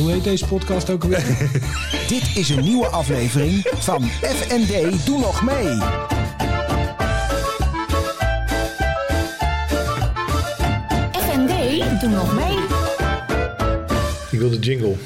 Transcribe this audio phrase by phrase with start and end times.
[0.00, 1.50] Hoe heet deze podcast ook alweer?
[2.08, 5.78] Dit is een nieuwe aflevering van FND Doe Nog Mee.
[11.12, 12.56] FND, doe nog mee.
[14.30, 14.96] Ik wil de jingle.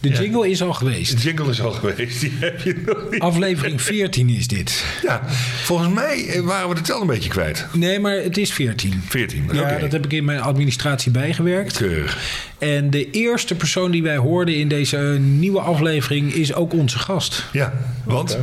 [0.00, 1.16] De jingle is al geweest.
[1.16, 3.20] De jingle is al geweest, die heb je nog niet.
[3.20, 4.84] Aflevering 14 is dit.
[5.02, 5.22] Ja,
[5.64, 7.66] volgens mij eh, waren we de tel een beetje kwijt.
[7.72, 9.02] Nee, maar het is 14.
[9.08, 11.76] 14, Ja, dat heb ik in mijn administratie bijgewerkt.
[11.76, 12.18] Keurig.
[12.58, 17.44] En de eerste persoon die wij hoorden in deze nieuwe aflevering is ook onze gast.
[17.52, 17.72] Ja,
[18.04, 18.38] want?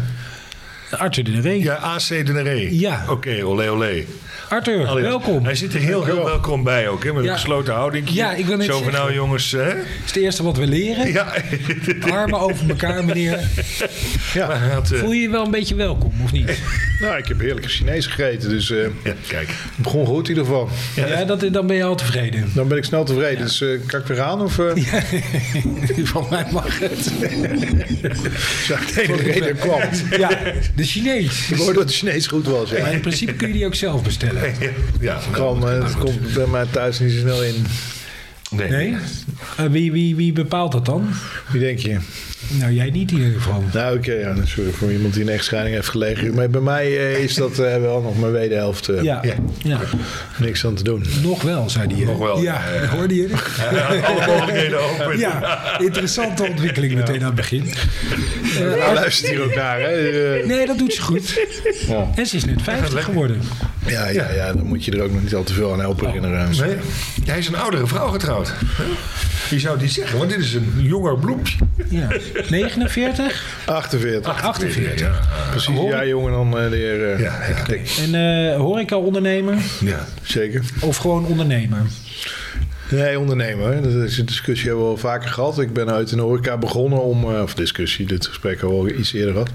[0.91, 1.63] Arthur de Ree.
[1.63, 2.67] Ja, AC de Neré.
[2.71, 3.05] Ja.
[3.09, 4.03] Oké, olé olé.
[4.53, 5.43] Arthur, Allee, welkom.
[5.43, 7.29] Hij zit er heel, heel welkom bij ook, hè, met Ja.
[7.31, 8.09] een gesloten houding.
[8.09, 8.99] Ja, ik wil net Zo van zeggen.
[9.01, 9.65] nou jongens, hè?
[9.65, 11.11] Dat is het eerste wat we leren.
[11.11, 11.33] Ja.
[12.11, 13.39] Armen over elkaar, meneer.
[14.73, 16.51] Had, eh, Voel je je wel een beetje welkom, of niet?
[16.99, 19.47] Nou, ik heb heerlijke Chinees gegeten, dus eh, ja, kijk.
[19.47, 20.69] het begon goed in ieder geval.
[20.95, 22.51] Ja, dat, dan ben je al tevreden.
[22.53, 23.43] Dan ben ik snel tevreden.
[23.43, 24.65] Dus eh, kan ik weer aan of eh
[26.03, 27.11] Van mij mag het.
[28.97, 29.81] ik de reden kwam?
[30.17, 30.29] Ja,
[30.75, 31.49] de Chinees.
[31.49, 32.69] Ik hoorde dat de Chinees goed was.
[32.69, 32.81] Ja.
[32.81, 34.42] Maar in principe kun je die ook zelf bestellen.
[34.99, 37.65] Ja, Kwam, eh, het komt bij mij thuis niet zo snel in.
[38.51, 38.69] nee.
[38.69, 38.95] Nee?
[39.57, 41.09] Eh, wie, wie, wie bepaalt dat dan?
[41.51, 41.97] Wie denk je?
[42.59, 43.63] Nou, jij niet in ieder geval.
[43.73, 46.33] Nou, oké, ja, sorry voor iemand die een echtscheiding heeft gelegen.
[46.33, 48.89] Maar bij mij eh, is dat eh, wel nog mijn wederhelft.
[48.89, 49.33] eh Ja, Ja.
[49.63, 49.79] ja.
[50.37, 51.03] Niks aan te doen.
[51.21, 51.99] nog wel, zei hij.
[51.99, 52.05] hè?
[52.05, 53.27] Nog wel, Ja, hoorde je?
[54.03, 55.17] Alle mogelijkheden open.
[55.17, 57.73] Ja, interessante ontwikkeling meteen aan het begin.
[58.59, 59.91] Eh, Ja, luistert hier ook naar, hè?
[60.45, 61.39] Nee, dat doet ze goed.
[61.87, 62.07] Ja.
[62.15, 63.41] En ze is net 50 geworden.
[63.87, 66.05] Ja, ja, ja, dan moet je er ook nog niet al te veel aan helpen
[66.05, 66.49] herinneren.
[66.59, 66.75] Nee,
[67.25, 68.53] hij is een oudere vrouw getrouwd.
[69.49, 70.17] Wie zou die zeggen?
[70.17, 71.57] Want dit is een jonger bloempje.
[71.89, 72.07] Ja.
[72.49, 73.43] 49?
[73.65, 74.43] 48.
[74.43, 74.99] 48.
[74.99, 75.11] Ja,
[75.49, 77.75] Precies een jaar jonger dan eh, de heer eh, ja, ja.
[78.03, 78.15] En
[78.51, 80.05] eh horeca-ondernemer ja.
[80.21, 80.61] Zeker.
[80.81, 81.81] of gewoon ondernemer?
[82.89, 83.81] Nee, ondernemer.
[83.81, 85.59] Dat is een discussie hebben we al vaker gehad.
[85.59, 87.33] Ik ben uit in de horeca begonnen om...
[87.35, 89.49] eh, Of discussie, dit gesprek hebben we al iets eerder gehad.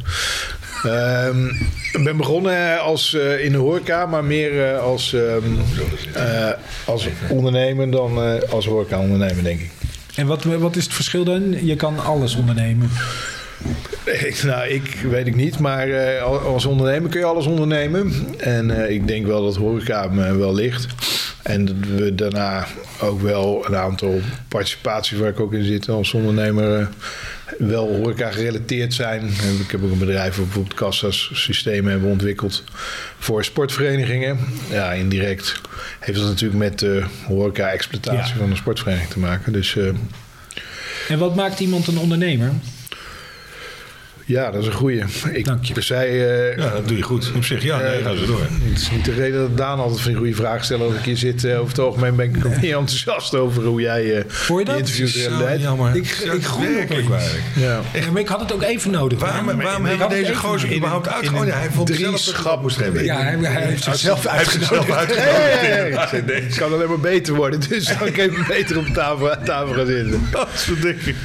[0.82, 1.46] Ehm,
[1.92, 5.44] ik ben begonnen als, eh, in de horeca, maar meer eh, als, ehm,
[6.14, 6.50] eh,
[6.84, 9.70] als ondernemer dan als horeca-ondernemer, denk ik.
[10.14, 11.64] En wat, wat is het verschil dan?
[11.67, 12.90] Je kan alles ondernemen.
[14.05, 18.12] Ik, nou, ik weet ik niet, maar als ondernemer kun je alles ondernemen.
[18.38, 20.86] En ik denk wel dat horeca me wel ligt.
[21.42, 22.67] En dat we daarna
[23.00, 26.88] ook wel een aantal participaties waar ik ook in zit als ondernemer
[27.59, 29.27] wel horeca gerelateerd zijn.
[29.61, 32.64] Ik heb ook een bedrijf waar bijvoorbeeld kassa's systemen hebben ontwikkeld
[33.19, 34.39] voor sportverenigingen.
[34.70, 35.61] Ja, indirect
[36.01, 38.41] heeft dat natuurlijk met de horeca-exploitatie Ja.
[38.41, 39.53] van een sportvereniging te maken.
[39.53, 39.86] Dus eh,
[41.09, 42.53] En wat maakt iemand een ondernemer?
[44.28, 45.02] Ja, dat is een goeie.
[45.33, 45.80] Ik Dank je.
[45.80, 46.24] zei...
[46.24, 47.33] eh, ja, dat doe je goed.
[47.36, 48.40] Op zich, ja, nee, gaan ze door.
[48.40, 51.05] Het is niet de reden dat Daan altijd van die goede vragen stelt als ik
[51.05, 51.44] hier zit.
[51.44, 54.64] Eh, over het algemeen ben ik ook niet enthousiast over hoe jij eh Hoor je
[54.64, 54.77] dat?
[54.78, 55.62] interviews leidt.
[55.62, 55.96] jammer.
[55.96, 57.22] Ik- ik groei werkelijk opeens.
[57.55, 57.62] waar.
[57.64, 57.80] Ja.
[58.00, 59.18] Ja, maar ik had het ook even nodig.
[59.18, 61.52] Waarom, waarom Ik hebben deze gozer überhaupt uitgegooid?
[61.55, 63.05] Hij vond drie schap moest hebben.
[63.05, 64.90] Ja, hij, hij heeft zichzelf uitgenodigd.
[64.92, 66.12] Uitgenodigd.
[66.12, 69.44] Ik Het kan alleen maar beter worden, dus dan kan ik beter op tafel, aan
[69.44, 70.27] tafel gaan zitten.
[70.30, 71.17] Dat soort dingen.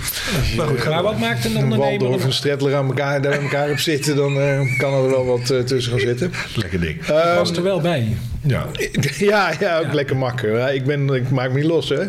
[0.58, 2.00] Maar goed, wat maakt een Een ondernemer...
[2.00, 5.26] Waldorf en Stretler aan elkaar, daar met elkaar op zitten, dan eh, kan er wel
[5.26, 6.31] wat eh, tussen gaan zitten.
[6.56, 7.06] lekker ding.
[7.08, 8.18] Ehm, was er wel bij.
[8.48, 8.66] Ja.
[9.18, 10.74] Ja, ja, ook lekker makker.
[10.74, 12.02] Ik, ben, ik maak me niet los, hè.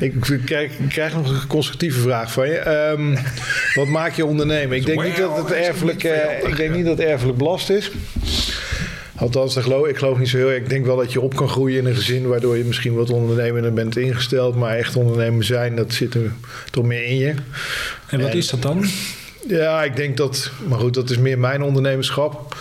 [0.00, 0.14] Ik,
[0.44, 2.56] krijg, ik krijg nog een constructieve vraag van je.
[2.56, 3.16] Ehm,
[3.80, 4.76] wat maak je ondernemen?
[4.76, 7.90] Ik denk niet dat het erfelijk, eh, ik denk niet dat het erfelijk belast is.
[9.16, 10.62] Althans, dat geloof, ik geloof niet zo heel erg.
[10.62, 12.26] Ik denk wel dat je op kan groeien in een gezin...
[12.26, 14.56] waardoor je misschien wat ondernemender bent ingesteld.
[14.56, 16.32] Maar echt ondernemer zijn, dat zit er
[16.70, 17.34] toch meer in je.
[18.06, 18.84] En wat En- is dat dan?
[19.48, 20.50] Ja, ik denk dat...
[20.68, 22.56] Maar goed, dat is meer mijn ondernemerschap.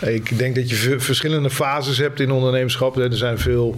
[0.00, 2.96] Ik denk dat je verschillende fases hebt in ondernemerschap.
[2.96, 3.76] Er zijn veel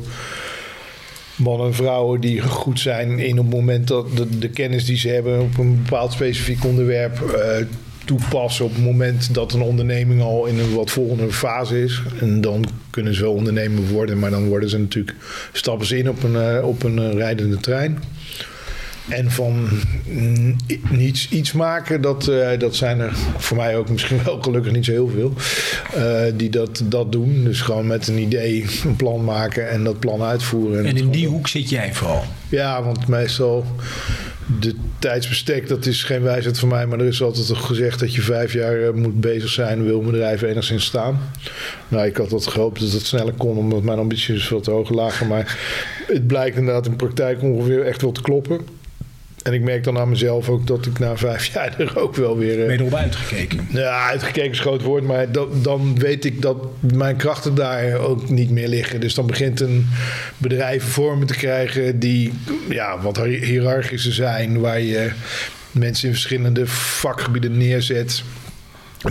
[1.37, 5.09] mannen en vrouwen die goed zijn in het moment dat de, de kennis die ze
[5.09, 7.67] hebben op een bepaald specifiek onderwerp eh,
[8.05, 12.03] toepassen op het moment dat een onderneming al in een wat volgende fase is.
[12.21, 15.17] En dan kunnen ze wel ondernemer worden, maar dan worden ze natuurlijk
[15.53, 17.99] stappen ze in op een, eh, op een eh, rijdende trein.
[19.09, 19.69] En van
[20.09, 20.57] mm,
[20.91, 24.85] niets iets maken, dat, eh, dat zijn er voor mij ook misschien wel gelukkig niet
[24.85, 25.33] zo heel veel.
[25.95, 27.45] eh, die dat, dat doen.
[27.45, 30.79] Dus gewoon met een idee een plan maken en dat plan uitvoeren.
[30.79, 32.25] En het in die hoek zit jij vooral.
[32.49, 33.67] Ja, want meestal
[34.61, 36.87] de tijdsbestek, dat is geen wijsheid van mij.
[36.87, 40.11] Maar er is altijd gezegd dat je vijf jaar eh, moet bezig zijn, wil een
[40.11, 41.21] bedrijf enigszins staan.
[41.89, 45.27] Nou, ik had dat gehoopt dat het sneller kon, omdat mijn ambities wat hoger lagen.
[45.27, 45.59] Maar
[46.07, 48.61] het blijkt inderdaad in praktijk ongeveer echt wel te kloppen.
[49.43, 52.39] En ik merk dan aan mezelf ook dat ik na vijf jaar er ook wel
[52.39, 52.61] weer...
[52.61, 53.67] eh, Ben je erop uitgekeken?
[53.71, 56.57] ja, uitgekeken is een groot woord, maar dan, dan weet ik dat
[56.93, 59.01] mijn krachten daar ook niet meer liggen.
[59.01, 59.89] Dus dan begint een
[60.37, 62.33] bedrijf vormen te krijgen die
[62.69, 65.11] ja, wat hiërarchischer zijn, waar je
[65.71, 68.23] mensen in verschillende vakgebieden neerzet.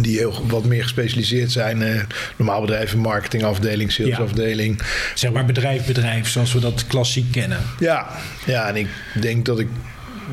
[0.01, 1.81] Die heel wat meer gespecialiseerd zijn.
[1.81, 2.01] Eh,
[2.37, 4.81] normaal bedrijven, marketingafdeling, salesafdeling.
[5.15, 7.59] Zeg maar bedrijf, bedrijf, zoals we dat klassiek kennen.
[7.79, 8.07] Ja,
[8.45, 8.87] ja, en ik
[9.21, 9.67] denk dat ik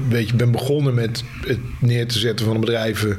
[0.03, 3.17] een beetje ben begonnen met het neer te zetten van de bedrijven.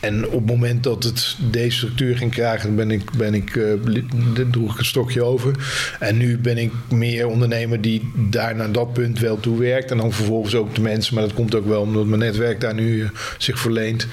[0.00, 4.06] En op het moment dat het deze structuur ging krijgen, ben ik, ben ik, li-
[4.50, 5.54] droeg ik het stokje over.
[6.00, 9.90] En nu ben ik meer ondernemer die daar naar dat punt wel toe werkt.
[9.90, 12.74] En dan vervolgens ook de mensen, maar dat komt ook wel omdat mijn netwerk daar
[12.74, 13.08] nu eh,
[13.38, 14.06] zich verleent.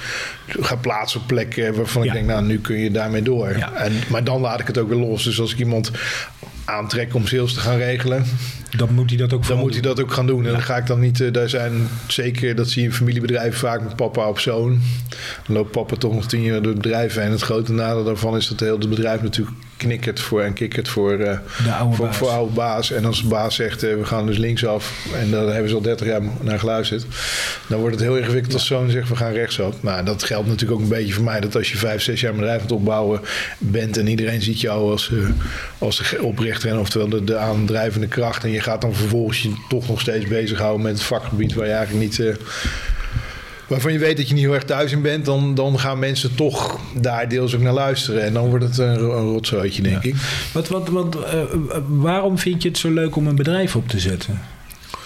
[0.47, 2.07] Ga plaatsen op plekken waarvan Ja.
[2.07, 3.57] ik denk, nou nu kun je daarmee door.
[3.57, 3.73] Ja.
[3.73, 5.23] En, maar dan laat ik het ook weer los.
[5.23, 5.91] Dus als ik iemand
[6.65, 8.25] aantrek om sales te gaan regelen,
[8.77, 10.45] Dan moet hij dat ook dan hij dat ook gaan doen.
[10.45, 11.21] En dan ga ik dan niet.
[11.21, 14.81] eh, daar zijn zeker, dat zie je in familiebedrijven vaak met papa op zoon.
[15.47, 17.31] Dan loopt papa toch nog tien jaar door het bedrijf heen.
[17.31, 21.19] Het grote nadeel daarvan is dat heel het bedrijf natuurlijk knikkert voor en kikkert voor,
[21.19, 22.91] eh, De oude voor, oude baas.
[22.91, 25.07] En als de baas zegt, eh, we gaan dus linksaf.
[25.19, 27.05] En daar hebben ze al 30 jaar naar geluisterd.
[27.67, 29.81] Dan wordt het heel ingewikkeld als zoon zegt, we gaan rechtsaf.
[29.81, 31.39] Maar dat geldt natuurlijk ook een beetje voor mij.
[31.39, 33.21] Dat als je vijf, zes jaar een bedrijf aan het opbouwen
[33.57, 33.97] bent.
[33.97, 35.17] En iedereen ziet jou als, eh,
[35.77, 36.69] als de oprichter.
[36.69, 38.43] En oftewel de, de aandrijvende kracht.
[38.43, 41.73] En je gaat dan vervolgens je toch nog steeds bezighouden met het vakgebied waar je
[41.73, 42.37] eigenlijk niet...
[43.73, 46.35] waarvan je weet dat je niet heel erg thuis in bent, dan, dan gaan mensen
[46.35, 48.23] toch daar deels ook naar luisteren.
[48.23, 50.15] En dan wordt het een, een rotzooitje, denk ik.
[50.53, 51.47] Wat, wat, wat, eh, eh,
[51.87, 54.41] waarom vind je het zo leuk om een bedrijf op te zetten?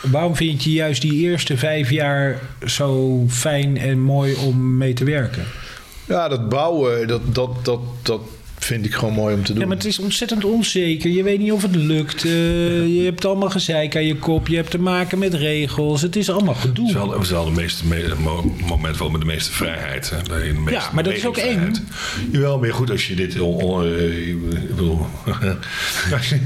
[0.02, 5.04] Waarom vind je juist die eerste vijf jaar zo fijn en mooi om mee te
[5.04, 5.44] werken?
[6.06, 8.22] Ja, dat bouwen, dat, dat, dat, dat
[8.68, 9.62] vind ik gewoon mooi om te doen.
[9.62, 11.10] Ja, maar het is ontzettend onzeker.
[11.10, 12.26] Je weet niet of het lukt.
[12.26, 12.32] Eh,
[12.96, 14.48] je hebt allemaal gezeik aan je kop.
[14.48, 16.02] Je hebt te maken met regels.
[16.02, 16.88] Het is allemaal gedoe.
[16.88, 19.52] Het is wel, het is wel de meeste, me- mo- moment wel met de meeste
[19.52, 20.10] vrijheid.
[20.10, 20.22] Hè?
[20.24, 21.82] De meeste Ja, maar dat is ook bewegingsvrijheid.
[22.32, 23.40] Jawel, maar goed, als je dit...
[23.40, 25.06] on- on- eh, ik bedoel,
[26.16, 26.40] als je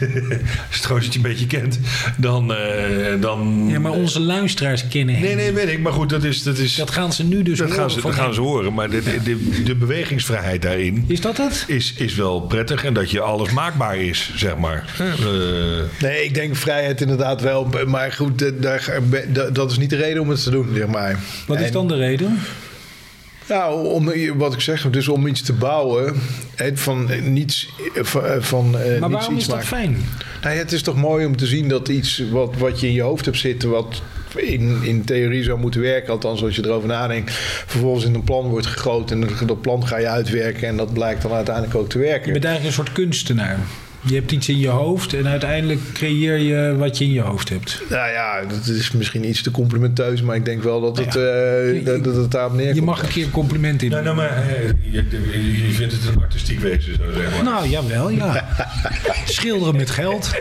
[0.69, 1.79] het je een beetje kent,
[2.18, 2.53] dan...
[2.53, 5.23] eh, dan Ja, maar onze luisteraars kennen hem.
[5.23, 5.79] Nee, nee, weet ik.
[5.79, 6.44] Maar goed, dat is...
[6.44, 8.73] Dat, is, Dat gaan ze nu dus dat horen gaan, ze, dat gaan ze horen.
[8.73, 11.63] Maar de, de, de, de bewegingsvrijheid daarin Is dat het?
[11.68, 12.83] is, is wel prettig.
[12.85, 14.85] En dat je alles maakbaar is, zeg maar.
[14.99, 17.69] Eh, Nee, ik denk vrijheid inderdaad wel.
[17.87, 20.87] Maar goed, eh, daar, dat- dat is niet de reden om het te doen, zeg
[20.87, 21.19] maar.
[21.47, 22.39] Wat is dan de reden?
[23.47, 26.15] Nou, om, wat ik zeg, dus om iets te bouwen,
[26.73, 29.67] van eh, niets, van, van Maar niets waarom iets is dat maken.
[29.67, 29.97] fijn?
[30.41, 33.01] Nou het is toch mooi om te zien dat iets wat, wat je in je
[33.01, 34.01] hoofd hebt zitten, wat
[34.36, 37.31] in, in theorie zou moeten werken, althans als je erover nadenkt,
[37.66, 40.94] vervolgens in een plan wordt gegoten en dat- dat plan ga je uitwerken en dat
[40.94, 42.31] blijkt dan uiteindelijk ook te Je werken.
[42.33, 43.57] bent eigenlijk een soort kunstenaar.
[44.06, 47.50] Je hebt iets in je hoofd en uiteindelijk creëer je wat je in je hoofd
[47.50, 47.81] hebt.
[47.89, 51.25] Nou ja, dat is misschien iets te complimenteus, maar ik denk wel dat het, Nou
[51.25, 51.80] ja.
[51.80, 52.75] eh, dat, dat het daarop neerkomt.
[52.75, 53.89] Je mag een keer een compliment in.
[53.89, 57.44] nou, nou, maar eh, je, je- je vindt het een artistiek wezen, zo zeg maar.
[57.44, 58.48] Nou, jawel, ja.
[59.25, 60.31] Schilderen met geld.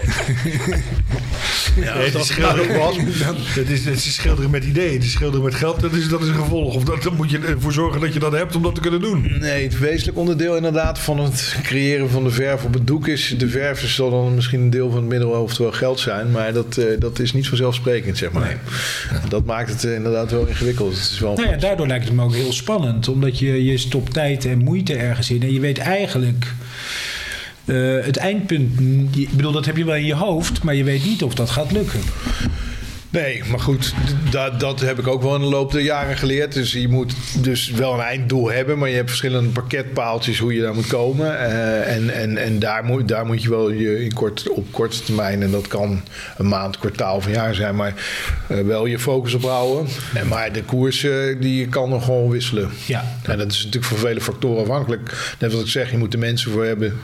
[1.76, 2.96] Ja, het is schilderen, was.
[2.96, 4.92] het, is, het is schilderen met ideeën.
[4.92, 6.74] Het is schilderen met geld, dat is, dat is een gevolg.
[6.74, 9.00] Of dat, dan moet je ervoor zorgen dat je dat hebt om dat te kunnen
[9.00, 9.38] doen.
[9.38, 13.34] Nee, het wezenlijk onderdeel inderdaad van het creëren van de verf op het doek is...
[13.38, 16.30] de verf zal dan misschien een deel van het middel, oftewel geld zijn...
[16.30, 18.56] maar dat, eh, dat is niet vanzelfsprekend, zeg maar.
[19.28, 20.92] Dat maakt het eh, inderdaad wel ingewikkeld.
[20.92, 23.08] Het is wel Nou ja, daardoor lijkt het me ook heel spannend.
[23.08, 25.42] Omdat je, je stopt tijd en moeite ergens in.
[25.42, 26.54] En je weet eigenlijk...
[27.70, 28.80] eh, het eindpunt,
[29.16, 31.50] ik bedoel, dat heb je wel in je hoofd, maar je weet niet of dat
[31.50, 32.00] gaat lukken.
[33.12, 33.94] Nee, maar goed,
[34.30, 36.52] dat, dat heb ik ook wel in de loop der jaren geleerd.
[36.52, 40.60] Dus je moet dus wel een einddoel hebben, maar je hebt verschillende pakketpaaltjes hoe je
[40.60, 41.38] daar moet komen.
[41.38, 45.02] Eh, en en, en daar, moet, daar moet je wel je in kort, op korte
[45.02, 46.02] termijn, en dat kan
[46.36, 47.94] een maand, kwartaal of een jaar zijn, maar
[48.48, 49.92] eh, wel je focus op houden.
[50.14, 52.70] En, maar de koers eh, die kan nog gewoon wisselen.
[52.86, 53.04] Ja.
[53.22, 55.34] En dat is natuurlijk van vele factoren afhankelijk.
[55.38, 57.00] Net wat ik zeg, je moet er mensen voor hebben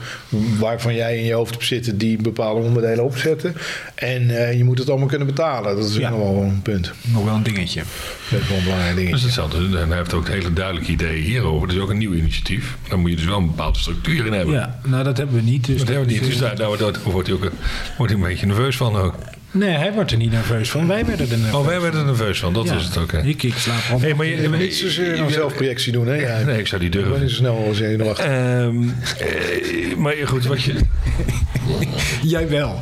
[0.59, 3.55] waarvan jij in je hoofd op zitten die bepaalde onderdelen opzetten.
[3.95, 5.75] En eh, je moet het allemaal kunnen betalen.
[5.75, 6.09] Dat is ook Ja.
[6.09, 6.91] nog wel een punt.
[7.01, 7.81] Nog wel een dingetje.
[8.29, 9.57] Dat is wel een belangrijk Dat is hetzelfde.
[9.79, 11.67] En hij heeft ook hele duidelijke ideeën hierover.
[11.67, 12.75] Dat is ook een nieuw initiatief.
[12.89, 14.53] Daar moet je dus wel een bepaalde structuur in hebben.
[14.55, 15.65] Ja, nou dat hebben we niet.
[15.65, 16.21] Dus Dat hebben we niet.
[16.21, 17.51] is, Dus daar, daar, daar wordt, hij ook,
[17.97, 19.15] wordt hij een beetje nerveus van ook.
[19.51, 20.87] Nee, hij wordt er niet nerveus van.
[20.87, 22.53] Wij werden er nerveus Oh, wij werden er nerveus van.
[22.53, 22.73] Dat Ja.
[22.73, 23.13] was het ook.
[23.13, 23.99] Ik, ik slaap al.
[24.01, 26.13] Hey, maar je, Je moet niet zozeer een zelfprojectie doen, hè?
[26.15, 27.21] Ja, Nee, ik zou die Ik ben durven.
[27.21, 28.25] niet zo snel als je nog achter.
[28.25, 28.83] Ehm,
[29.19, 30.73] eh, maar goed, wat je...
[32.23, 32.79] Jij wel.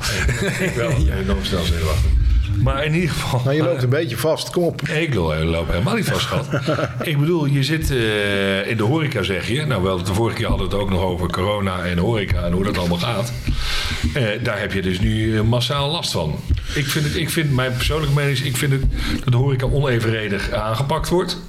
[0.60, 0.90] Ik wel.
[1.24, 2.10] Enorm snel zenuwachtig.
[2.64, 3.42] Maar in ieder geval...
[3.46, 4.50] Maar je loopt een beetje vast.
[4.50, 4.82] Kom op.
[4.82, 6.48] Ik loop helemaal niet vast, schat.
[7.12, 9.66] ik bedoel, je zit eh, in de horeca, zeg je.
[9.66, 12.52] Nou, wel, de vorige keer hadden we het ook nog over corona en horeca en
[12.52, 13.34] hoe dat allemaal gaat.
[14.14, 16.36] Eh, daar heb je dus nu eh, massaal last van.
[16.76, 18.82] Ik vind, het, ik vind, mijn persoonlijke mening is, ik vind het,
[19.24, 21.42] dat de horeca onevenredig aangepakt wordt.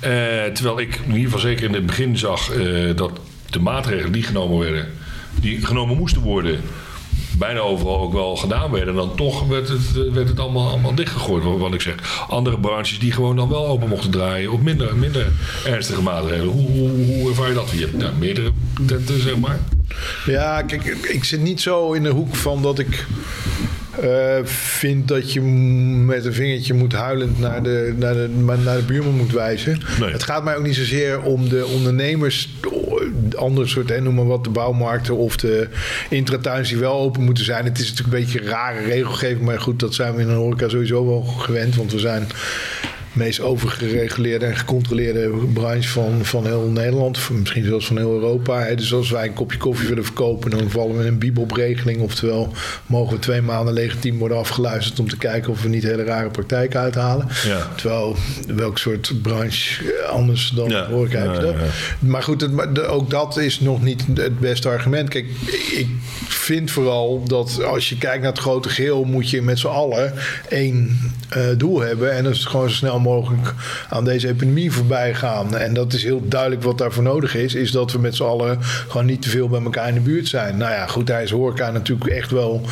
[0.00, 0.10] Eh,
[0.52, 2.52] terwijl ik in ieder geval zeker in het begin zag
[2.96, 4.88] dat de maatregelen die genomen werden,
[5.40, 6.60] die genomen moesten worden,
[7.38, 8.88] bijna overal ook wel gedaan werden.
[8.88, 11.44] En dan toch werd het, werd het allemaal, allemaal dichtgegooid.
[11.58, 12.26] Wat ik zeg.
[12.28, 14.52] Andere branches die gewoon dan wel open mochten draaien.
[14.52, 15.26] Op minder, minder
[15.64, 16.52] ernstige maatregelen.
[16.52, 17.70] Hoe, hoe, hoe ervaar je dat?
[17.70, 18.52] Je hebt ja, meerdere
[18.86, 19.58] tenten, zeg maar.
[20.26, 23.06] Ja, kijk, ik zit niet zo in de hoek van dat ik
[24.04, 28.28] uh, vind dat je met een vingertje moet huilend naar de, naar de,
[28.64, 29.80] naar de buurman moet wijzen.
[30.00, 30.12] Nee.
[30.12, 32.48] Het gaat mij ook niet zozeer om de ondernemers,
[33.36, 35.68] andere soort, hè, noem maar wat, de bouwmarkten of de
[36.10, 37.64] intratuins die wel open moeten zijn.
[37.64, 40.36] Het is natuurlijk een beetje een rare regelgeving, maar goed, dat zijn we in een
[40.36, 42.26] horeca sowieso wel gewend, want we zijn
[43.12, 47.30] meest overgereguleerde en gecontroleerde branche van, van heel Nederland.
[47.30, 48.60] Misschien zelfs van heel Europa.
[48.60, 48.74] Hè.
[48.74, 52.00] Dus als wij een kopje koffie willen verkopen, dan vallen we in een bibelregeling.
[52.00, 52.52] Oftewel,
[52.86, 56.30] mogen we twee maanden legitiem worden afgeluisterd om te kijken of we niet hele rare
[56.30, 57.28] praktijken uithalen.
[57.44, 57.68] Ja.
[57.76, 60.86] Terwijl, welk soort branche anders dan Ja.
[60.86, 61.12] hoor ik.
[61.12, 61.54] Ja.
[61.98, 65.08] Maar goed, het, ook dat is nog niet het beste argument.
[65.08, 65.26] Kijk,
[65.76, 65.88] ik
[66.28, 70.12] vind vooral dat als je kijkt naar het grote geheel, moet je met z'n allen
[70.48, 70.98] één
[71.28, 72.12] eh, doel hebben.
[72.12, 73.54] En dat is gewoon zo snel mogelijk
[73.88, 75.56] aan deze epidemie voorbij gaan.
[75.56, 77.54] En dat is heel duidelijk wat daarvoor nodig is.
[77.54, 80.28] Is dat we met z'n allen gewoon niet te veel bij elkaar in de buurt
[80.28, 80.56] zijn.
[80.56, 82.62] Nou ja, goed, daar is horeca natuurlijk echt wel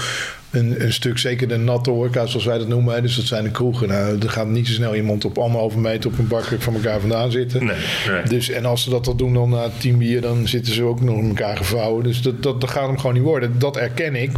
[0.51, 3.03] een, een stuk, zeker de natte horeca, zoals wij dat noemen.
[3.03, 3.89] Dus dat zijn de kroegen.
[3.89, 7.01] Nou, er gaat niet zo snel iemand op anderhalve meter op een bakje van elkaar
[7.01, 7.65] vandaan zitten.
[7.65, 7.77] Nee,
[8.09, 8.23] nee.
[8.23, 11.01] Dus, en als ze dat al doen dan na tien bier, dan zitten ze ook
[11.01, 12.05] nog in elkaar gevouwen.
[12.05, 13.59] Dus dat, dat, dat gaat hem gewoon niet worden.
[13.59, 14.31] Dat erken ik.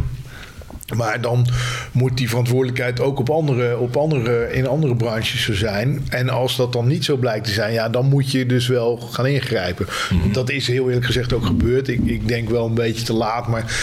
[0.95, 1.47] Maar dan
[1.91, 6.05] moet die verantwoordelijkheid ook op andere, op andere, in andere branches zo zijn.
[6.09, 8.97] En als dat dan niet zo blijkt te zijn, ja, dan moet je dus wel
[8.97, 9.87] gaan ingrijpen.
[10.31, 11.87] Dat is heel eerlijk gezegd ook gebeurd.
[11.87, 13.73] Ik, ik denk wel een beetje te laat, maar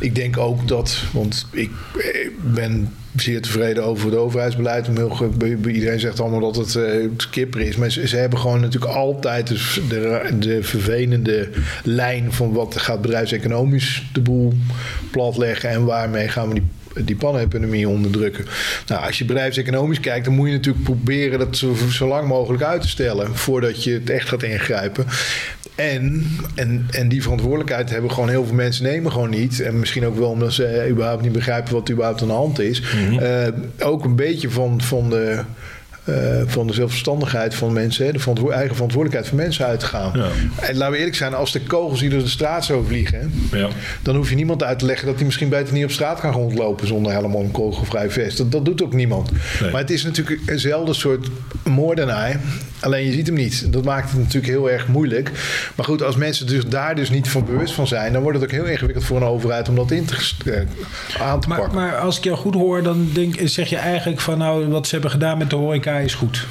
[0.00, 4.88] ik denk ook dat, want ik eh, ben zeer tevreden over het overheidsbeleid.
[5.66, 7.76] Iedereen zegt allemaal dat het eh, skipper is.
[7.76, 9.48] Maar ze, hebben gewoon natuurlijk altijd
[9.88, 11.48] de, de vervelende
[11.84, 14.52] lijn van wat gaat bedrijfseconomisch de boel
[15.10, 16.66] platleggen en waarmee gaan we die
[17.70, 18.46] die onderdrukken.
[18.86, 22.62] Nou, als je bedrijfseconomisch kijkt, dan moet je natuurlijk proberen dat zo, zo lang mogelijk
[22.62, 25.06] uit te stellen voordat je het echt gaat ingrijpen.
[25.80, 29.60] En, en, en die verantwoordelijkheid hebben gewoon heel veel mensen nemen gewoon niet.
[29.60, 32.34] En misschien ook wel omdat ze eh, überhaupt niet begrijpen wat er überhaupt aan de
[32.34, 32.82] hand is.
[33.20, 33.46] Eh,
[33.78, 35.40] ook een beetje van, van de.
[36.04, 36.14] eh,
[36.46, 40.12] van de zelfverstandigheid van mensen, hè, de verantwo- eigen verantwoordelijkheid van mensen uit te gaan.
[40.14, 40.28] Ja.
[40.60, 43.68] En laten we eerlijk zijn, als de kogels hier door de straat zo vliegen, Ja.
[44.02, 46.32] dan hoef je niemand uit te leggen dat hij misschien beter niet op straat kan
[46.32, 48.36] rondlopen zonder helemaal een kogelvrij vest.
[48.36, 49.30] Dat, dat doet ook niemand.
[49.60, 49.70] Nee.
[49.70, 51.28] Maar het is natuurlijk eenzelfde soort
[51.64, 52.40] moordenaar.
[52.80, 53.72] Alleen je ziet hem niet.
[53.72, 55.30] Dat maakt het natuurlijk heel erg moeilijk.
[55.74, 58.46] Maar goed, als mensen dus daar dus niet van bewust van zijn, dan wordt het
[58.46, 61.78] ook heel ingewikkeld voor een overheid om dat in te, eh, aan te Maar, pakken.
[61.78, 64.92] maar als ik jou goed hoor, dan denk, zeg je eigenlijk van nou, wat ze
[64.92, 66.46] hebben gedaan met de horeca is goed.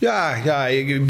[0.00, 1.00] Ja, ja, ik,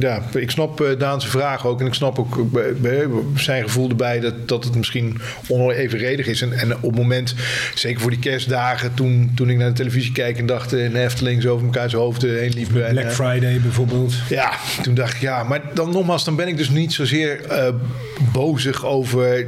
[0.00, 1.80] ja, ik snap eh, Daan's vraag ook.
[1.80, 6.42] En ik snap ook eh, zijn gevoel erbij dat, dat het misschien onevenredig is.
[6.42, 7.34] En, en op het moment,
[7.74, 11.00] zeker voor die kerstdagen, toen, toen ik naar de televisie keek en dacht in de
[11.00, 12.86] Efteling zo over elkaar zijn hoofden heen liepen.
[12.86, 14.14] En, Black eh, Friday bijvoorbeeld.
[14.28, 17.68] ja, toen dacht ik ja, maar dan nogmaals, dan ben ik dus niet zozeer eh
[18.32, 19.46] bozig over.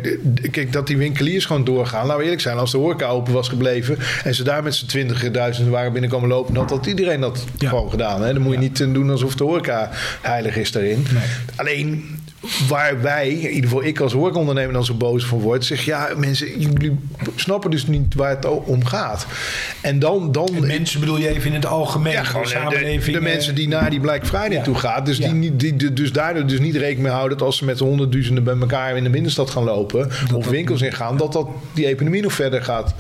[0.51, 2.03] kijk, dat die winkeliers gewoon doorgaan.
[2.03, 4.87] Laten we eerlijk zijn, als de horeca open was gebleven en ze daar met z'n
[4.87, 7.69] twintigduizend waren binnenkomen lopen, dan had iedereen dat Ja.
[7.69, 8.23] gewoon gedaan.
[8.23, 8.33] Hè?
[8.33, 9.91] Dan moet je niet eh, doen alsof de horeca
[10.23, 11.07] heilig is daarin.
[11.13, 11.23] Nee.
[11.57, 12.19] Alleen
[12.69, 16.09] waar wij, in ieder geval ik als horecaondernemer dan zo boos van word, zeg ja,
[16.17, 16.97] mensen, jullie
[17.35, 19.27] snappen dus niet waar het om gaat.
[19.81, 22.13] En dan, dan En mensen bedoel je even in het algemeen.
[22.13, 23.21] ja, gewoon de de, samenleving.
[23.21, 24.63] mensen die naar die Black Friday Ja.
[24.63, 25.05] toe gaan.
[25.05, 25.33] Dus, Ja.
[25.33, 28.45] die, die, die- dus daardoor dus niet rekening mee houden dat als ze met honderdduizenden
[28.45, 30.11] bij elkaar in de binnenstad gaan lopen.
[30.35, 32.95] of winkels ingaan, dat dat die epidemie nog verder gaat.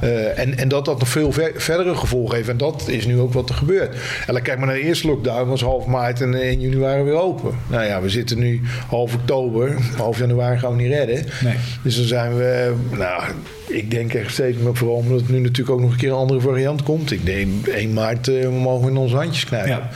[0.00, 2.48] Eh, en, en dat dat nog veel ver- verdere gevolgen heeft.
[2.48, 3.94] En dat is nu ook wat er gebeurt.
[4.26, 7.04] En dan kijk maar naar de eerste lockdown, was half maart en 1 juni waren
[7.04, 7.54] we weer open.
[7.66, 9.76] Nou ja, we zitten nu half oktober.
[9.96, 11.24] Half januari gaan we niet redden.
[11.44, 11.54] Nee.
[11.82, 13.22] Dus dan zijn we, nou,
[13.66, 16.14] ik denk echt steeds meer vooral omdat het nu natuurlijk ook nog een keer een
[16.14, 17.10] andere variant komt.
[17.10, 19.70] Ik denk 1 maart mogen we in onze handjes knijpen.
[19.70, 19.90] Ja.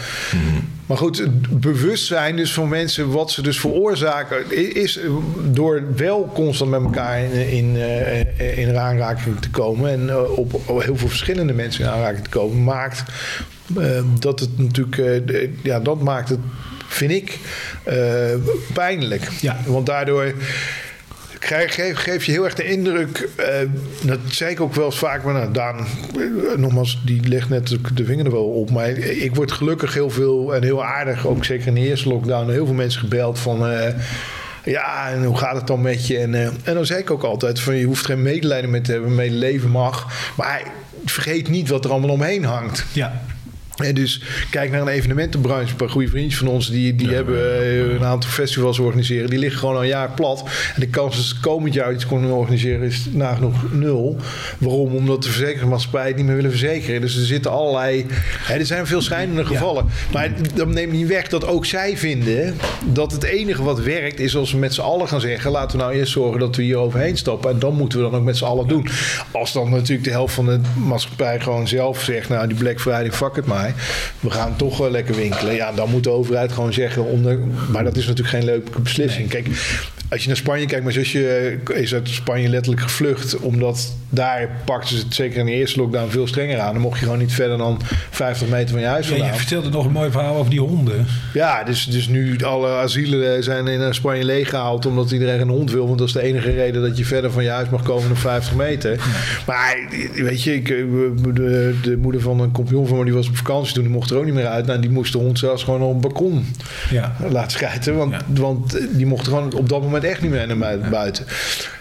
[0.89, 4.99] Maar goed, het bewustzijn dus van mensen wat ze dus veroorzaken, is
[5.45, 10.55] door wel constant met elkaar in, in, eh, in aanraking te komen en eh, op,
[10.55, 13.03] op heel veel verschillende mensen in aanraking te komen, maakt
[14.19, 16.41] dat het natuurlijk, eh, ja, dat maakt het,
[16.89, 17.39] vind ik,
[17.83, 17.97] eh,
[18.73, 19.29] pijnlijk.
[19.41, 19.57] Ja.
[19.67, 20.33] Want daardoor
[21.39, 23.47] krijg, geef, geef je heel erg de indruk, eh,
[24.03, 27.69] dat zei ik ook wel eens vaak, maar nou, Daan, eh, nogmaals, die legt net
[27.95, 28.71] de- vinger er wel op.
[28.71, 32.51] Maar ik word gelukkig heel veel en heel aardig, ook zeker in de eerste lockdown,
[32.51, 33.59] heel veel mensen gebeld van.
[34.65, 36.19] ja, en hoe gaat het dan met je?
[36.19, 39.15] En, en dan zei ik ook altijd: van je hoeft geen medelijden met te hebben,
[39.15, 40.07] medeleven mag.
[40.37, 40.63] Maar
[41.05, 42.85] vergeet niet wat er allemaal omheen hangt.
[42.93, 43.23] Ja.
[43.85, 45.71] En dus kijk naar een evenementenbranche.
[45.71, 49.31] Een paar goede vriendjes van ons die, die hebben eh, een aantal festivals organiseren.
[49.31, 50.45] Die liggen gewoon al een jaar plat.
[50.75, 54.17] En de kans dat ze komend jaar iets kunnen organiseren is nagenoeg nul.
[54.59, 54.95] Waarom?
[54.95, 57.01] Omdat de verzekeringsmaatschappij het niet meer willen verzekeren.
[57.01, 58.07] Dus er zitten allerlei.
[58.43, 59.87] Hè, er zijn veel schijnende gevallen.
[60.13, 64.37] Maar dat neemt niet weg dat ook zij vinden dat het enige wat werkt is
[64.37, 66.77] als we met z'n allen gaan zeggen: laten we nou eerst zorgen dat we hier
[66.77, 67.51] overheen stappen.
[67.51, 68.89] En dan moeten we dan ook met z'n allen doen.
[69.31, 73.13] Als dan natuurlijk de helft van de maatschappij gewoon zelf zegt: nou, die Black Friday,
[73.13, 73.68] fuck het maar.
[74.21, 75.55] We gaan toch lekker winkelen.
[75.55, 77.05] Ja, dan moet de overheid gewoon zeggen.
[77.05, 77.39] Onder,
[77.71, 79.29] maar dat is natuurlijk geen leuke beslissing.
[79.29, 79.47] Kijk,
[80.11, 83.37] als je naar Spanje kijkt, mijn zusje is uit Spanje letterlijk gevlucht.
[83.37, 86.73] Omdat daar pakten ze het zeker in de eerste lockdown veel strenger aan.
[86.73, 89.71] Dan mocht je gewoon niet verder dan 50 meter van je huis Ja, je vertelde
[89.71, 91.07] nog een mooi verhaal over die honden.
[91.33, 95.87] Ja, dus, dus nu alle asielen zijn in Spanje leeggehaald omdat iedereen een hond wil.
[95.87, 98.17] Want dat is de enige reden dat je verder van je huis mag komen dan
[98.17, 99.01] 50 meter.
[99.47, 99.77] Maar
[100.15, 103.58] weet je, ik, de, de moeder van een compagnon van me die was op vakantie
[103.67, 104.67] toen, die mocht er ook niet meer uit.
[104.67, 106.47] Nou, die moest de hond zelfs gewoon op het balkon
[106.91, 107.17] Ja.
[107.31, 107.97] laten schijten.
[107.97, 108.21] Want, Ja.
[108.41, 111.25] want die mocht gewoon op dat moment echt niet meer naar bui- buiten.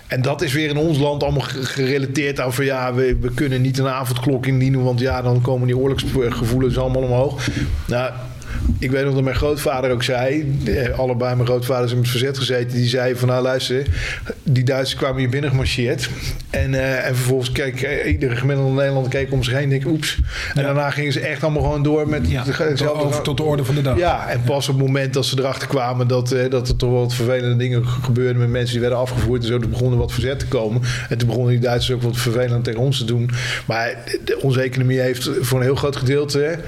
[0.08, 3.32] En dat is weer in ons land allemaal ge- gerelateerd aan van ja, we, we
[3.34, 7.48] kunnen niet een avondklok indienen, want ja, dan komen die oorlogsgevoelens allemaal omhoog.
[7.88, 8.12] Nou,
[8.80, 12.38] ik weet nog dat mijn grootvader ook zei, eh, allebei mijn grootvaders in het verzet
[12.38, 13.84] gezeten, die zei van nou luister,
[14.44, 16.10] die Duitsers kwamen hier binnen gemarcheerd.
[16.50, 19.86] En, eh, en vervolgens keek eh, iedere gemiddelde Nederlander keek om zich heen en denk
[19.86, 20.18] oeps.
[20.56, 23.66] En daarna gingen ze echt allemaal gewoon door met Ja, hetzelfde- over tot de orde
[23.66, 23.98] van de dag.
[23.98, 27.00] ja, en pas op het moment dat ze erachter kwamen dat, dat er toch wel
[27.00, 29.42] wat vervelende dingen ge- gebeurden met mensen die werden afgevoerd.
[29.42, 30.82] En zo toen er wat verzet te komen.
[31.10, 33.30] En toen begonnen die Duitsers ook wat vervelend tegen ons te doen.
[33.66, 33.94] Maar
[34.42, 36.60] onze economie heeft voor een heel groot gedeelte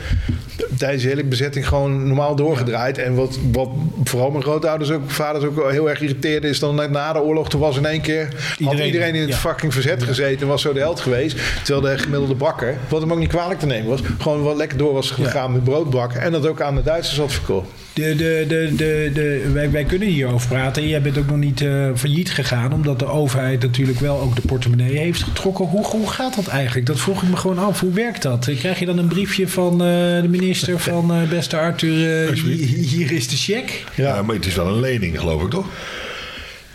[0.77, 2.97] tijdens de hele bezetting gewoon normaal doorgedraaid.
[2.97, 3.69] En wat, wat
[4.03, 7.21] vooral mijn grootouders ook, vaders ook wel heel erg irriteerde, is dan net na de
[7.21, 9.35] oorlog, toen was in één keer had Iedereen- iedereen in het ja.
[9.35, 11.37] fucking verzet gezeten en was zo de held geweest.
[11.63, 14.77] Terwijl de gemiddelde bakker, wat hem ook niet kwalijk te nemen was, gewoon wat lekker
[14.77, 16.21] door was gegaan met broodbakken.
[16.21, 17.67] En dat ook aan de Duitsers had verkocht.
[17.99, 20.87] De, de, de, de, de, wij, wij kunnen hierover praten.
[20.87, 24.41] Jij bent ook nog niet eh, failliet gegaan, omdat de overheid natuurlijk wel ook de
[24.47, 25.65] portemonnee heeft getrokken.
[25.65, 26.85] Hoe, hoe gaat dat eigenlijk?
[26.85, 27.79] Dat vroeg ik me gewoon af.
[27.79, 28.49] Hoe werkt dat?
[28.57, 33.11] Krijg je dan een briefje van eh, de minister van eh, beste Arthur, hier, hier
[33.11, 33.75] is de cheque?
[33.95, 34.21] Ja.
[34.21, 35.65] maar het is wel een lening, geloof ik toch?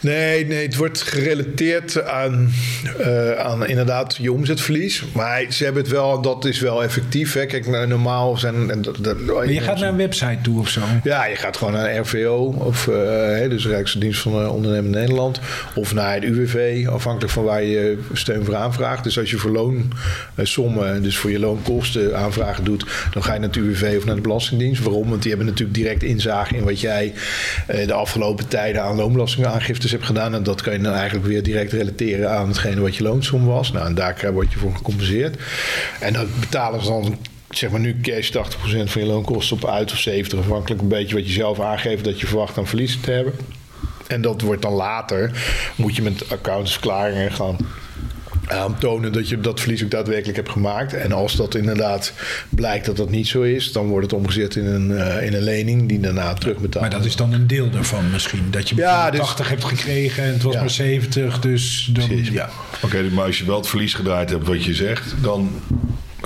[0.04, 2.52] Nee, nee, het wordt gerelateerd aan,
[2.98, 5.04] eh, aan inderdaad je omzetverlies.
[5.12, 7.32] Maar ze hebben het wel, dat is wel effectief.
[7.32, 7.46] Hè.
[7.46, 8.70] Kijk, nou, normaal zijn...
[8.70, 10.80] En dat, dat, Maar je gaat naar een website toe of zo.
[11.02, 15.40] Ja, je gaat gewoon naar RVO, of, eh, hè, dus Rijksdienst van uh, Ondernemen Nederland.
[15.74, 19.04] Of naar het UWV, afhankelijk van waar je steun voor aanvraagt.
[19.04, 22.84] Dus als je voor loonsommen, dus voor je loonkosten aanvragen doet...
[23.12, 24.82] dan ga je naar het UWV of naar de Belastingdienst.
[24.82, 25.08] Waarom?
[25.08, 27.12] Want die hebben natuurlijk direct inzage in wat jij
[27.66, 30.35] eh, de afgelopen tijden aan loonbelastingaangiftes hebt gedaan.
[30.35, 33.72] En dat kan je dan eigenlijk weer direct relateren aan hetgene wat je loonsom was.
[33.72, 35.37] Nou, en daar word je voor gecompenseerd.
[36.00, 37.18] En dat betalen ze dan
[37.50, 38.30] zeg maar nu cash 80%
[38.85, 42.20] van je loonkosten op uit of 70, afhankelijk een beetje wat je zelf aangeeft dat
[42.20, 43.33] je verwacht aan verliezen te hebben.
[44.07, 45.30] En dat wordt dan later,
[45.76, 47.57] moet je met accountsverklaringen gaan
[48.46, 50.94] aantonen dat je dat verlies ook daadwerkelijk hebt gemaakt.
[50.94, 52.12] En als dat inderdaad
[52.48, 55.42] blijkt dat dat niet zo is, dan wordt het omgezet in een, uh, in een
[55.42, 58.46] lening die daarna terugbetaald Maar dat is dan een deel daarvan misschien.
[58.50, 60.61] Dat je Ja, dus- 80 hebt gekregen en het was Ja.
[60.61, 61.40] maar 70.
[61.40, 62.48] Dus dan, ja.
[62.83, 65.50] Oké, maar als je wel het verlies gedraaid hebt wat je zegt, dan...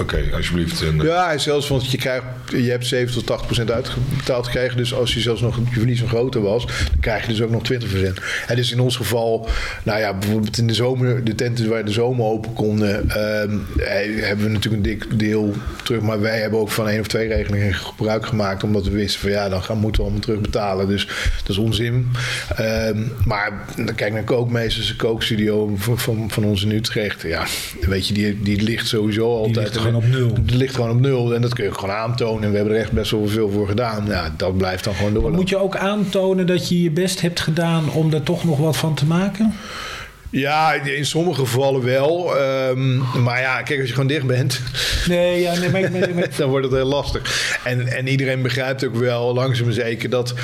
[0.01, 0.83] Oké, alsjeblieft.
[0.83, 4.77] En, Ja, en zelfs want je, krijgt, je hebt 70 tot 80 procent uitbetaald gekregen.
[4.77, 7.51] Dus als je zelfs nog je verlies nog groter was, dan krijg je dus ook
[7.51, 8.19] nog 20 procent.
[8.47, 9.49] En dus in ons geval,
[9.83, 14.25] nou ja, bijvoorbeeld in de zomer, de tenten waar de zomer open konden, ehm, eh,
[14.27, 16.01] hebben we natuurlijk een dik deel terug.
[16.01, 19.31] Maar wij hebben ook van één of twee regelingen gebruik gemaakt, omdat we wisten van
[19.31, 20.89] ja, dan gaan, moeten we allemaal terugbetalen.
[20.89, 22.09] Dus dat is onzin.
[22.57, 27.23] Ehm, maar dan kijk naar kookmeesters, de kookstudio van, van, van ons in Utrecht.
[27.23, 27.47] Ja,
[27.81, 29.87] weet je, die, die ligt sowieso altijd.
[29.89, 30.31] Gewoon op nul.
[30.35, 32.43] Het ligt gewoon op nul en dat kun je gewoon aantonen.
[32.45, 34.05] En we hebben er echt best wel veel voor gedaan.
[34.07, 35.31] Ja, dat blijft dan gewoon door.
[35.31, 38.77] Moet je ook aantonen dat je je best hebt gedaan om er toch nog wat
[38.77, 39.55] van te maken?
[40.31, 42.37] Ja, in sommige gevallen wel.
[42.39, 44.61] Ehm, maar ja, kijk, als je gewoon dicht bent,
[45.09, 45.81] Nee, ja, nee, maar,
[46.15, 47.57] maar- dan wordt het heel lastig.
[47.65, 50.35] En, en iedereen begrijpt ook wel, langzaam zeker, dat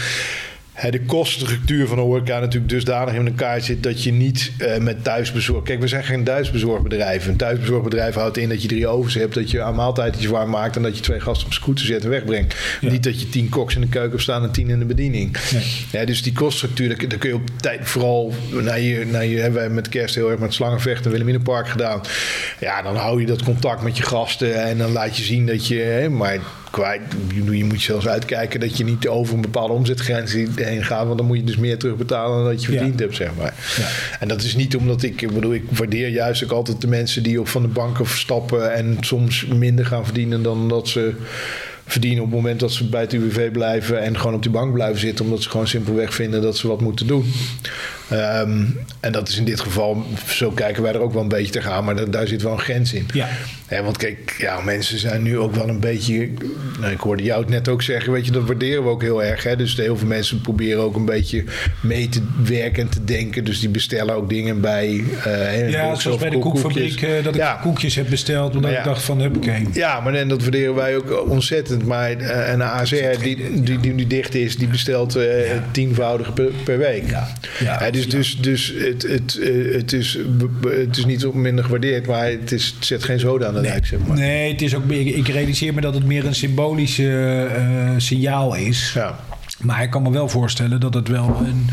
[0.90, 5.04] de kostenstructuur van de horeca natuurlijk dusdanig in elkaar zit dat je niet eh, met
[5.04, 5.64] thuisbezorg...
[5.64, 7.26] Kijk, we zijn geen thuisbezorgbedrijf.
[7.26, 10.76] Een thuisbezorgbedrijf houdt in dat je drie ovens hebt, dat je een maaltijdjes warm maakt
[10.76, 12.54] en dat je twee gasten op scooter zet en wegbrengt.
[12.80, 12.90] Ja.
[12.90, 15.36] Niet dat je tien koks in de keuken hebt staan en tien in de bediening.
[15.52, 15.64] Nee.
[15.92, 18.32] Ja, dus die koststructuur, daar, daar kun je op tijd vooral...
[18.50, 22.00] naar je, naar je, hebben wij met kerst heel erg met slangenvechten in Wilhelminapark gedaan.
[22.60, 25.66] Ja, dan hou je dat contact met je gasten en dan laat je zien dat
[25.66, 25.76] je...
[25.76, 26.38] Hè, maar
[26.74, 27.00] kwijt,
[27.34, 31.06] je, je moet zelfs uitkijken dat je niet over een bepaalde omzetgrens heen gaat.
[31.06, 32.78] Want dan moet je dus meer terugbetalen dan dat je Ja.
[32.78, 33.54] verdiend hebt, zeg maar.
[33.76, 33.88] Ja.
[34.20, 35.22] En dat is niet omdat ik...
[35.22, 38.74] Ik bedoel, ik waardeer juist ook altijd de mensen die op van de banken stappen...
[38.74, 41.12] en soms minder gaan verdienen dan dat ze
[41.86, 44.72] verdienen op het moment dat ze bij het UWV blijven en gewoon op die bank
[44.72, 47.32] blijven zitten, omdat ze gewoon simpelweg vinden dat ze wat moeten doen.
[48.10, 48.62] Ehm,
[49.00, 51.84] en dat is in dit geval, zo kijken wij er ook wel een beetje tegenaan,
[51.84, 53.06] maar da- daar zit wel een grens in.
[53.14, 53.28] Ja.
[53.66, 56.28] Hè, want kijk, ja, mensen zijn nu ook wel een beetje.
[56.80, 59.22] Nou, ik hoorde jou het net ook zeggen, weet je, dat waarderen we ook heel
[59.24, 59.42] erg.
[59.42, 59.56] Hè?
[59.56, 61.44] Dus heel veel mensen proberen ook een beetje
[61.82, 63.44] mee te werken en te denken.
[63.44, 65.04] Dus die bestellen ook dingen bij.
[65.24, 67.58] eh, Ja, zoals bij de koekfabriek, eh, dat ik Ja.
[67.62, 68.46] koekjes heb besteld.
[68.46, 68.78] Omdat Nou ja.
[68.78, 69.66] ik dacht van, huppakee.
[69.72, 71.84] Ja, maar en dat waarderen wij ook ontzettend.
[71.86, 75.18] Maar eh, een ASR die, die, die, die dicht is, die bestelt
[75.70, 77.10] tienvoudige per, per week.
[77.10, 77.28] Ja.
[77.94, 80.18] Dus dus, dus het, het, eh, het, is,
[80.86, 83.86] het is niet minder gewaardeerd, maar het, is, het zet geen zoden aan de dijk,
[83.86, 84.16] zeg maar.
[84.16, 88.54] Nee, het is ook meer, ik realiseer me dat het meer een symbolisch eh, signaal
[88.54, 88.92] is.
[88.94, 89.18] Ja.
[89.64, 91.66] Maar ik kan me wel voorstellen dat het wel een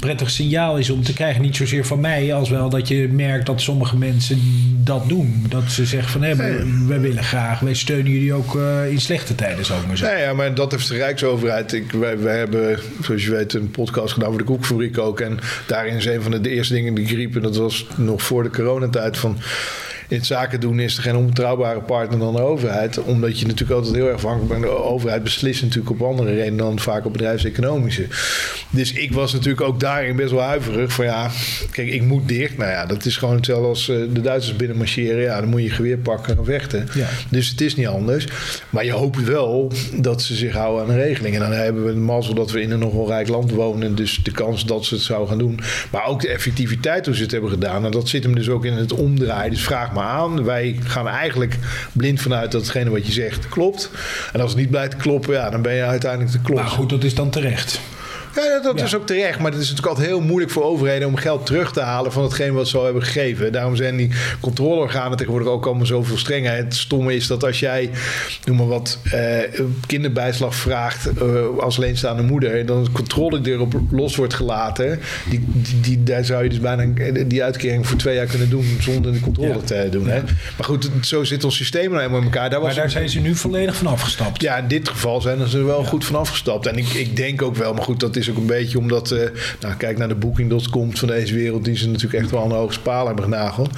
[0.00, 1.42] prettig signaal is om te krijgen.
[1.42, 4.40] Niet zozeer van mij, als wel dat je merkt dat sommige mensen
[4.84, 5.44] dat doen.
[5.48, 9.00] Dat ze zeggen van, hé, we, we willen graag, wij steunen jullie ook eh, in
[9.00, 10.16] slechte tijden, zou ik maar zeggen.
[10.16, 11.72] Nee, ja, maar dat heeft de Rijksoverheid.
[11.72, 15.20] Ik, wij, wij hebben, zoals je weet, een podcast gedaan voor de koekfabriek ook.
[15.20, 17.36] En daarin is een van de, de eerste dingen die ik riep.
[17.36, 19.38] En dat was nog voor de coronatijd van...
[20.08, 22.98] In het zaken doen is er geen onbetrouwbare partner dan de overheid.
[23.02, 24.62] Omdat je natuurlijk altijd heel erg afhankelijk bent.
[24.62, 28.06] De overheid beslist natuurlijk op andere redenen dan vaak op bedrijfseconomische.
[28.70, 30.92] Dus ik was natuurlijk ook daarin best wel huiverig.
[30.92, 31.30] Van ja,
[31.70, 32.58] kijk, ik moet dicht.
[32.58, 35.22] Nou ja, dat is gewoon hetzelfde als eh, de Duitsers binnen marcheren.
[35.22, 36.88] Ja, dan moet je geweer pakken en vechten.
[36.94, 37.08] Ja.
[37.28, 38.26] Dus het is niet anders.
[38.70, 41.34] Maar je hoopt wel dat ze zich houden aan de regeling.
[41.34, 43.94] En dan hebben we de mazzel dat we in een nogal rijk land wonen.
[43.94, 45.60] Dus de kans dat ze het zou gaan doen.
[45.90, 47.84] Maar ook de effectiviteit hoe ze het hebben gedaan.
[47.84, 49.50] En dat zit hem dus ook in het omdraaien.
[49.50, 49.92] Dus vraag
[50.44, 51.58] Wij gaan eigenlijk
[51.92, 53.90] blind vanuit dat hetgene wat je zegt klopt.
[54.32, 56.64] En als het niet blijkt kloppen, ja, dan ben je uiteindelijk te kloppen.
[56.64, 57.80] Maar goed, dat is dan terecht.
[58.36, 59.38] Ja, dat, is ook terecht.
[59.38, 62.22] Maar het is natuurlijk altijd heel moeilijk voor overheden om geld terug te halen van
[62.22, 63.52] hetgeen wat ze al hebben gegeven.
[63.52, 66.56] Daarom zijn die controleorganen tegenwoordig ook allemaal zoveel strenger.
[66.56, 67.90] Het stomme is dat als jij,
[68.44, 69.38] noem maar wat, eh,
[69.86, 75.44] kinderbijslag vraagt eh, als alleenstaande moeder, dan de controle die erop los wordt gelaten, die,
[75.46, 76.84] die, die- daar zou je dus bijna
[77.26, 79.58] die uitkering voor twee jaar kunnen doen zonder de controle Ja.
[79.64, 80.06] te doen.
[80.08, 80.20] Hè?
[80.56, 82.50] Maar goed, zo zit ons systeem nou helemaal in elkaar.
[82.50, 84.42] Daar was Maar daar zijn ze nu volledig van afgestapt.
[84.42, 86.66] ja, in dit geval zijn ze er wel goed van afgestapt.
[86.66, 89.10] En ik, ik denk ook wel, maar goed, dat is ook een beetje omdat...
[89.10, 89.28] eh,
[89.60, 91.64] nou, kijk naar de Booking.com van deze wereld...
[91.64, 93.70] die ze natuurlijk echt wel aan de hoogste paal hebben genageld.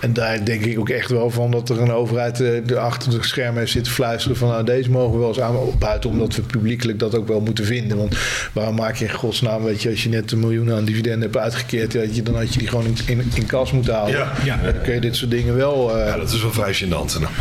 [0.00, 2.40] En daar denk ik ook echt wel van dat er een overheid...
[2.40, 4.48] eh, er achter de schermen heeft zitten fluisteren van...
[4.48, 6.10] nou, deze mogen we wel eens aan buiten...
[6.10, 7.96] omdat we publiekelijk dat ook wel moeten vinden.
[7.96, 8.16] Want
[8.52, 9.90] waarom maak je in godsnaam, weet je...
[9.90, 11.92] als je net een miljoen aan dividenden hebt uitgekeerd...
[11.92, 14.10] dat je- dan had je die gewoon in, in, in kas moeten halen.
[14.12, 14.32] Ja.
[14.44, 14.60] Ja.
[14.62, 15.96] Dan kun je dit soort dingen wel...
[15.98, 16.88] eh, Ja, dat is wel vrij gênant.
[17.20, 17.32] Nou.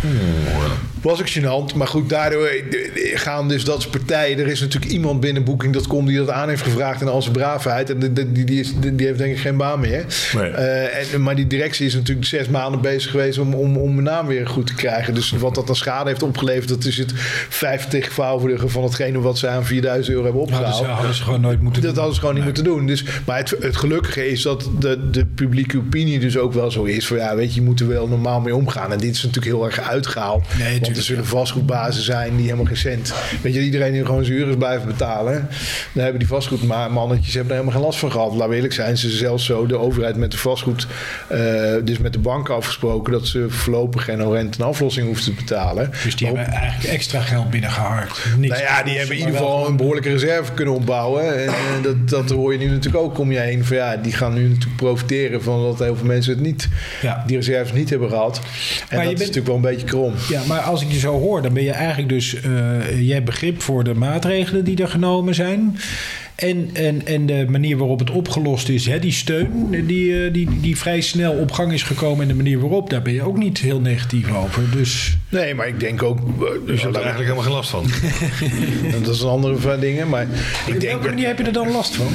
[1.01, 1.75] was ook gênant.
[1.75, 2.49] Maar goed, daardoor
[3.13, 4.39] gaan dus dat soort partijen.
[4.39, 7.89] Er is natuurlijk iemand binnen Booking.com die dat aan heeft gevraagd in al zijn braafheid.
[7.89, 10.05] En die, die, die, is, die heeft denk ik geen baan meer.
[10.35, 10.49] Nee.
[10.49, 14.03] Eh, en, maar die directie is natuurlijk zes maanden bezig geweest om, om, om mijn
[14.07, 15.13] naam weer goed te krijgen.
[15.13, 17.13] Dus wat dat aan schade heeft opgeleverd, dat is het
[17.49, 20.75] 50-voudige van hetgene wat ze aan 4000 euro hebben opgehaald.
[20.75, 21.97] ze, hadden ze gewoon nooit moeten Dat doen.
[21.99, 22.87] hadden ze gewoon niet moeten doen.
[22.87, 26.83] Dus, maar het, het gelukkige is dat de, de publieke opinie dus ook wel zo
[26.83, 27.07] is.
[27.07, 28.91] Van ja, weet je, je moet er wel normaal mee omgaan.
[28.91, 30.45] En dit is natuurlijk heel erg uitgehaald.
[30.57, 33.13] Nee, want er zullen vastgoedbazen zijn die helemaal geen cent.
[33.41, 35.47] Weet je, iedereen die gewoon zijn huur is blijven betalen.
[35.93, 38.33] Dan hebben die vastgoedmannetjes hebben er helemaal geen last van gehad.
[38.33, 40.87] Laat eerlijk zijn, ze zelfs zo de overheid met de vastgoed,
[41.27, 41.39] eh,
[41.83, 45.91] dus met de bank afgesproken dat ze voorlopig geen rente en aflossing hoeven te betalen.
[46.03, 48.25] Dus die Maar op- hebben eigenlijk extra geld binnengeharkt.
[48.37, 51.45] Niks nou ja, die hebben in maar ieder geval een behoorlijke reserve kunnen opbouwen.
[51.45, 53.65] En dat, dat hoor je nu natuurlijk ook om je heen.
[53.65, 56.67] Van ja, die gaan nu natuurlijk profiteren van dat heel veel mensen het niet,
[57.01, 57.23] Ja.
[57.27, 58.39] die reserves niet hebben gehad.
[58.89, 60.13] En Maar je dat is natuurlijk wel een beetje krom.
[60.29, 62.31] Ja, maar als ik je zo hoor, dan ben je eigenlijk dus...
[62.99, 65.77] je hebt begrip voor de maatregelen die er genomen zijn.
[66.35, 70.59] En, en, en de manier waarop het opgelost is, hè, die steun die, eh, die,
[70.61, 72.21] die vrij snel op gang is gekomen...
[72.21, 74.63] en de manier waarop, daar ben je ook niet heel negatief over.
[74.71, 76.17] Dus Nee, maar ik denk ook...
[76.17, 77.83] eh, Dus je hebt er eigenlijk helemaal geen last van.
[79.03, 80.09] dat is een andere van dingen.
[80.09, 80.27] Maar
[80.67, 80.81] ik op denk...
[80.93, 82.07] welke manier heb je er dan last van?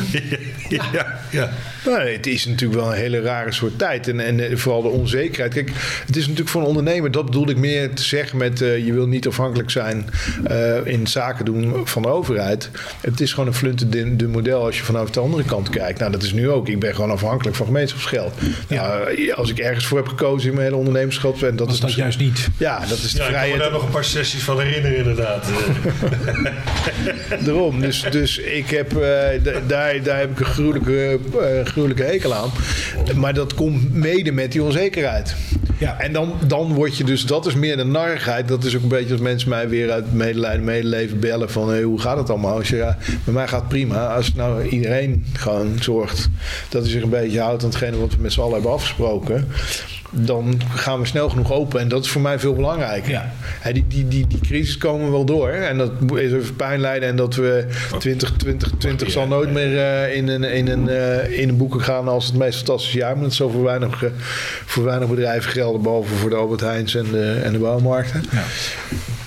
[0.92, 1.50] ja, ja.
[1.85, 4.09] Nou, het is natuurlijk wel een hele rare soort tijd.
[4.09, 5.54] En, en eh, vooral de onzekerheid.
[5.54, 5.70] Kijk,
[6.06, 8.92] het is natuurlijk voor een ondernemer, dat bedoelde ik meer te zeggen met eh, je
[8.92, 10.06] wil niet afhankelijk zijn
[10.44, 12.70] eh, in zaken doen van de overheid.
[13.00, 15.98] Het is gewoon een flunten de model als je vanuit de andere kant kijkt.
[15.98, 16.68] Nou, dat is nu ook.
[16.68, 18.34] Ik ben gewoon afhankelijk van gemeenschapsgeld.
[18.68, 21.74] Nou, eh, als ik ergens voor heb gekozen in mijn hele ondernemerschap, en dat Was
[21.74, 22.48] is dat misschien- juist niet?
[22.58, 23.60] Ja, dat is de Ja, ik kan me vrijheid.
[23.60, 25.46] daar nog een paar sessies van herinneren inderdaad.
[27.44, 27.80] Daarom.
[27.80, 29.00] Dus, dus ik heb, eh,
[29.66, 32.50] daar, daar heb ik een gruwelijke, eh, gruwelijke hekel aan.
[33.16, 35.34] Maar dat komt mede met die onzekerheid.
[35.80, 35.98] Ja.
[35.98, 38.48] En dan, dan word je dus, dat is meer de narigheid.
[38.48, 41.82] Dat is ook een beetje als mensen mij weer uit medelijden, medeleven bellen van hey,
[41.82, 42.56] hoe gaat het allemaal?
[42.56, 44.14] Als je, ja, bij mij gaat prima.
[44.14, 46.28] Als nou iedereen gewoon zorgt
[46.68, 49.48] dat hij zich een beetje houdt aan hetgene wat we met z'n allen hebben afgesproken.
[50.10, 51.80] Dan gaan we snel genoeg open.
[51.80, 53.10] En dat is voor mij veel belangrijker.
[53.10, 53.32] Ja.
[53.42, 55.48] Hè, die, die, die, die crisis komen wel door.
[55.48, 57.08] En dat is even pijn leiden.
[57.08, 57.66] En dat we
[57.98, 62.26] 2020 zal nooit meer eh, in, een, in, een, eh, in een boeken gaan als
[62.26, 63.14] het meest fantastische jaar.
[63.14, 64.10] Maar dat zal voor weinig, eh,
[64.64, 65.82] voor weinig bedrijven gelden.
[65.82, 68.24] Behalve voor de Albert Heijns en de, en de bouwmarkten.
[68.30, 68.44] Ja.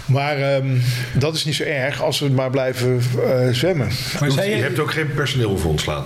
[0.05, 0.77] Maar ehm,
[1.13, 3.87] dat is niet zo erg als we maar blijven eh, zwemmen.
[4.19, 6.05] Maar, Je zei je, hebt ook geen personeel voor ontslaan.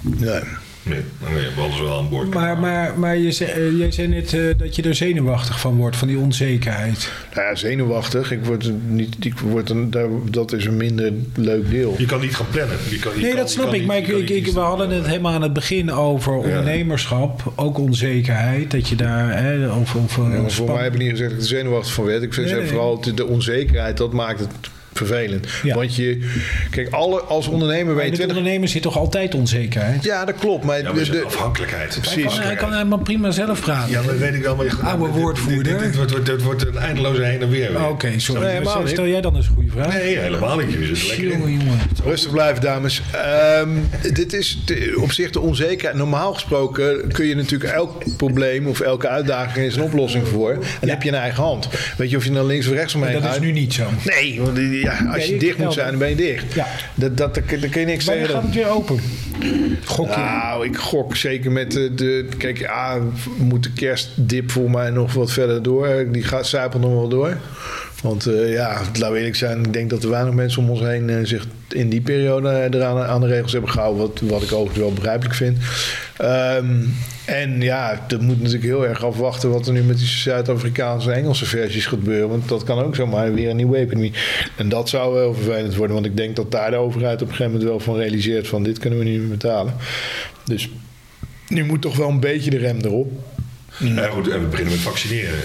[0.00, 0.40] Nee.
[0.88, 1.00] Nee,
[1.32, 2.34] je alles wel aan boord.
[2.34, 5.76] maar, maar, maar je zei, eh, jij zei net eh, dat je er zenuwachtig van
[5.76, 7.12] wordt, van die onzekerheid.
[7.34, 8.32] Nou ja, zenuwachtig.
[8.32, 11.94] Ik word niet, ik word een, daar- dat is een minder leuk deel.
[11.98, 12.76] Je kan niet gaan plannen.
[12.90, 13.72] Je kan, je Nee, kan- dat snap ik.
[13.72, 17.52] niet- Maar ik, ik, we hadden het helemaal aan het begin over ondernemerschap.
[17.56, 18.70] Ook onzekerheid.
[18.70, 19.42] Dat je daar...
[19.42, 21.56] Hè, of, of, Ja, eh, voor span- mij heb ik niet gezegd dat ik er
[21.56, 22.22] zenuwachtig van werd.
[22.22, 22.72] Ik vind Nee, zeg nee.
[22.72, 24.48] vooral de onzekerheid, dat maakt het
[24.96, 25.46] vervelend.
[25.62, 25.74] Ja.
[25.74, 26.18] Want je,
[26.70, 28.36] kijk, alle, als ondernemer Maar je in het 20...
[28.36, 30.04] ondernemen zit toch altijd onzekerheid?
[30.04, 30.64] Ja, dat klopt.
[30.64, 31.98] Maar, Ja, maar de, de- afhankelijkheid.
[32.00, 32.14] Precies.
[32.24, 33.90] Hij kan, hij kan helemaal prima zelf praten.
[33.90, 34.56] Ja, dat weet ik wel.
[34.56, 35.62] Maar je, Oude dit- dit- woordvoerder.
[35.72, 37.86] Dit, dit, wordt- wordt, dit wordt een eindeloze heen en weer.
[37.88, 38.42] Oké, sorry.
[38.42, 39.92] Nee, helemaal Stel- jij dan eens een goede vraag.
[39.92, 40.74] Nee, helemaal niet.
[41.16, 41.78] Jongen, jongen.
[42.04, 43.02] Rustig blijven, dames.
[43.12, 43.68] Ehm,
[44.12, 45.96] dit is de- op zich de onzekerheid.
[45.98, 50.50] Normaal gesproken kun je natuurlijk elk probleem of elke uitdaging is een oplossing voor.
[50.52, 51.68] En dan heb je een eigen hand.
[51.96, 53.40] Weet je of je naar links of rechts omheen Dat is gaat?
[53.40, 53.84] nu niet zo.
[54.04, 56.52] Nee, want ja, als je ik dicht moet zijn, dan ben je dicht.
[56.54, 56.66] Ja.
[56.94, 59.00] Dat, dat, daar kun daar kun je niks Wanneer tegen gaat het weer open?
[59.84, 60.16] Gok je?
[60.16, 61.94] Nou, ik gok zeker met de...
[61.94, 62.98] de kijk, ja,
[63.36, 66.04] moet de kerstdip voor mij nog wat verder door.
[66.12, 67.36] Die gaat zijpelt nog wel door.
[68.06, 69.64] Want eh, ja, laten we eerlijk zijn.
[69.64, 72.98] Ik denk dat er weinig mensen om ons heen eh, zich in die periode eraan
[72.98, 74.00] aan de regels hebben gehouden.
[74.00, 75.58] Wat, wat ik overigens wel begrijpelijk vind.
[76.16, 76.84] Ehm,
[77.24, 81.16] en ja, dat moet natuurlijk heel erg afwachten wat er nu met die Zuid-Afrikaanse en
[81.16, 82.28] Engelse versies gebeuren.
[82.28, 84.12] Want dat kan ook zomaar weer een nieuwe epidemie.
[84.56, 85.94] En dat zou wel vervelend worden.
[85.94, 88.62] Want ik denk dat daar de overheid op een gegeven moment wel van realiseert van
[88.62, 89.74] dit kunnen we niet meer betalen.
[90.44, 90.70] Dus
[91.48, 93.12] nu moet toch wel een beetje de rem erop.
[93.78, 95.40] Ja, goed, en we beginnen met vaccineren.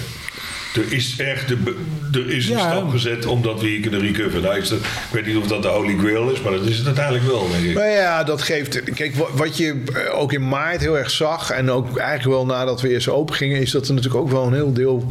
[0.76, 1.76] Er is echt de,
[2.12, 2.72] er is een Ja.
[2.72, 4.42] stap gezet omdat we hier kunnen recoveren.
[4.42, 4.80] Nou, is ik
[5.12, 7.64] weet niet of dat de holy grail is, maar dat is het uiteindelijk wel, denk
[7.64, 7.74] ik.
[7.74, 8.84] Maar ja, dat geeft.
[8.94, 11.52] Kijk, wa- wat je eh, ook in maart heel erg zag.
[11.52, 13.62] En ook eigenlijk wel nadat we eerst open gingen.
[13.62, 15.06] Is dat er natuurlijk ook wel een heel deel.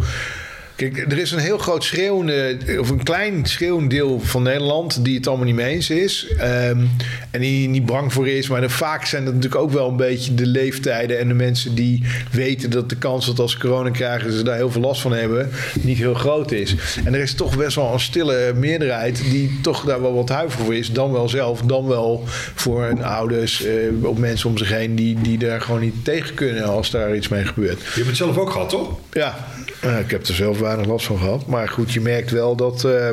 [0.81, 5.17] Kijk, er is een heel groot schreeuwende, of een klein schreeuwend deel van Nederland die
[5.17, 6.27] het allemaal niet mee eens is.
[6.39, 6.85] Ehm,
[7.31, 8.49] en die niet bang voor is.
[8.49, 11.75] Maar dan vaak zijn dat natuurlijk ook wel een beetje de leeftijden en de mensen
[11.75, 15.01] die weten dat de kans dat als ze corona krijgen ze daar heel veel last
[15.01, 16.75] van hebben, niet heel groot is.
[17.05, 20.65] En er is toch best wel een stille meerderheid die toch daar wel wat huiver
[20.65, 20.93] voor is.
[20.93, 25.21] Dan wel zelf, dan wel voor hun ouders, eh, of mensen om zich heen die,
[25.21, 27.79] die daar gewoon niet tegen kunnen als daar iets mee gebeurt.
[27.81, 28.99] Je hebt het zelf ook gehad, toch?
[29.13, 29.47] Ja,
[29.81, 31.47] eh, ik heb er zelf weinig last van gehad.
[31.47, 33.09] Maar goed, je merkt wel dat, eh,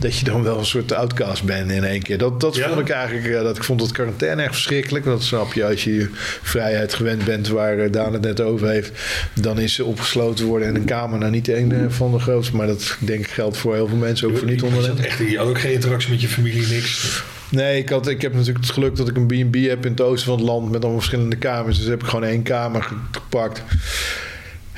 [0.00, 2.18] dat je dan wel een soort outcast bent in één keer.
[2.18, 2.68] Dat, dat Ja.
[2.68, 5.04] vond ik eigenlijk, eh, dat, ik vond het quarantaine echt verschrikkelijk.
[5.04, 6.08] Dat snap je als je je
[6.42, 8.90] vrijheid gewend bent waar Daan het net over heeft.
[9.34, 11.18] Dan is ze opgesloten worden in een kamer.
[11.18, 14.28] Nou, niet eh, van de grootste, maar dat denk ik geldt voor heel veel mensen,
[14.28, 15.16] ook voor niet ondernemers.
[15.30, 17.22] je had ook geen interactie met je familie, niks.
[17.48, 20.00] Nee, ik, had, ik heb natuurlijk het geluk dat ik een B&B heb in het
[20.00, 21.78] oosten van het land met allemaal verschillende kamers.
[21.78, 23.62] Dus heb ik gewoon één kamer ge- gepakt.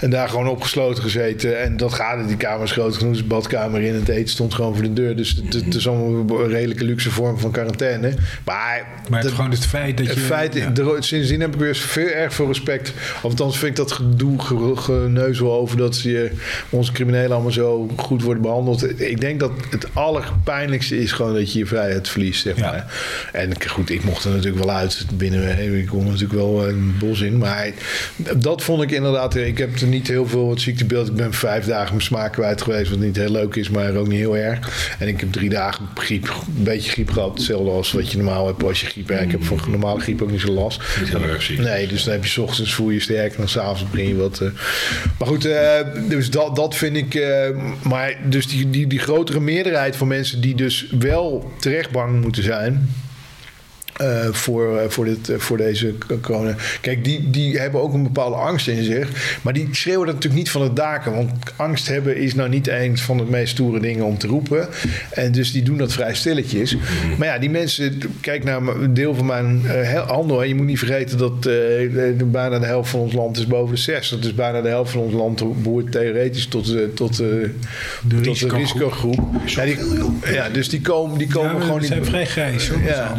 [0.01, 1.61] En daar gewoon opgesloten gezeten.
[1.61, 3.13] En dat gaat, die kamer is groot genoeg.
[3.13, 5.17] Dus de badkamer in het eten stond gewoon voor de deur.
[5.17, 8.09] Dus het, het is allemaal een redelijke luxe vorm van quarantaine.
[8.45, 10.13] Maar, Maar het, dat- gewoon het feit dat je...
[10.13, 10.73] het feit, ja.
[10.75, 12.93] er- sindsdien heb ik weer veel, erg veel respect.
[13.23, 16.31] Of althans vind ik dat gedoe, ge- geneuzel over dat je,
[16.71, 19.01] onze criminelen allemaal zo goed worden behandeld.
[19.01, 22.43] Ik denk dat het allerpijnlijkste is gewoon dat je je vrijheid verliest.
[22.43, 22.71] Zeg Ja.
[22.71, 22.93] maar.
[23.33, 25.77] En ik- goed, ik mocht er natuurlijk wel uit binnen.
[25.79, 27.39] Ik kon natuurlijk wel een bos in.
[27.39, 27.71] Maar
[28.37, 29.35] dat vond ik inderdaad.
[29.37, 31.09] Ik heb er niet heel veel wat ziektebeeld.
[31.09, 32.91] Ik ben vijf dagen mijn smaak kwijt geweest.
[32.91, 34.97] Wat niet heel leuk is, maar ook niet heel erg.
[34.99, 37.35] En ik heb drie dagen griep, een beetje griep gehad.
[37.35, 39.23] Hetzelfde als wat je normaal hebt als je griep hebt.
[39.23, 40.83] Ik heb van normale griep ook niet zo last.
[41.01, 41.59] Niet heel erg ziek.
[41.59, 44.17] Nee, dus dan heb je 's ochtends voel je sterk en dan s'avonds begin je
[44.17, 44.41] wat.
[44.41, 44.49] eh.
[45.19, 47.15] Maar goed, eh, dus dat, dat vind ik.
[47.15, 47.49] eh,
[47.83, 52.43] maar dus die, die, die grotere meerderheid van mensen die dus wel terecht bang moeten
[52.43, 52.89] zijn.
[53.99, 56.55] Eh, voor, eh, voor, dit, eh, voor deze corona.
[56.81, 59.39] Kijk, die, die hebben ook een bepaalde angst in zich.
[59.43, 61.15] Maar die schreeuwen dat natuurlijk niet van het daken.
[61.15, 64.69] Want angst hebben is nou niet een van de meest stoere dingen om te roepen.
[65.11, 66.77] En dus die doen dat vrij stilletjes.
[67.19, 69.67] Maar ja, die mensen, kijk naar een deel van mijn
[70.07, 70.43] handel.
[70.43, 71.41] En je moet niet vergeten dat
[72.31, 74.19] bijna de helft van ons land is boven de 60.
[74.19, 77.51] Dus bijna de helft van ons land behoort theoretisch tot, de tot, de
[78.23, 79.21] tot de risicogroep.
[79.47, 79.79] Ja, die,
[80.33, 82.09] ja, dus die komen, die komen Ja, gewoon zijn niet.
[82.09, 82.83] vrij grijs hoor.
[82.83, 83.15] Ja.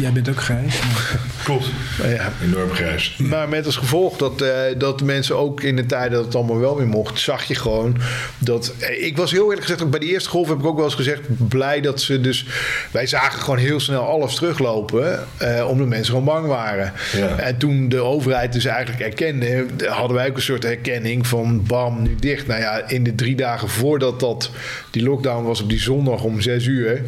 [0.00, 0.80] Jij bent het ook grijs.
[0.80, 1.66] maar- Klopt.
[2.02, 2.32] Ja.
[2.42, 3.16] Enorm grijs.
[3.16, 6.34] Maar met als gevolg dat, eh, dat de mensen ook in de tijd dat het
[6.34, 7.96] allemaal wel weer mocht, zag je gewoon
[8.38, 8.72] dat.
[8.78, 10.84] eh, ik was heel eerlijk gezegd, ook bij de eerste golf heb ik ook wel
[10.84, 12.46] eens gezegd, blij dat ze dus.
[12.90, 16.92] Wij zagen gewoon heel snel alles teruglopen, eh, omdat mensen gewoon bang waren.
[17.16, 17.36] Ja.
[17.38, 22.02] En toen de overheid dus eigenlijk erkende, hadden wij ook een soort herkenning van bam,
[22.02, 22.46] nu dicht.
[22.46, 24.50] Nou ja, in de drie dagen voordat dat,
[24.90, 27.02] die lockdown was op die zondag om zes uur.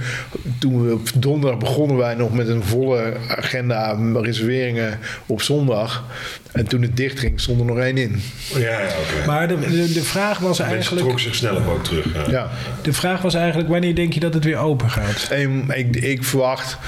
[0.59, 6.05] Toen we op donderdag begonnen wij nog met een volle agenda reserveringen op zondag.
[6.53, 8.23] En toen het dicht ging, stond er nog één in.
[8.55, 8.81] Ja.
[9.27, 11.03] Maar de, de, de vraag was Mensen eigenlijk...
[11.03, 12.15] trokken zich sneller ook terug.
[12.15, 12.31] Ja.
[12.31, 12.51] Ja.
[12.83, 15.29] De vraag was eigenlijk, wanneer denk je dat het weer open gaat?
[15.31, 16.79] En ik, ik verwacht.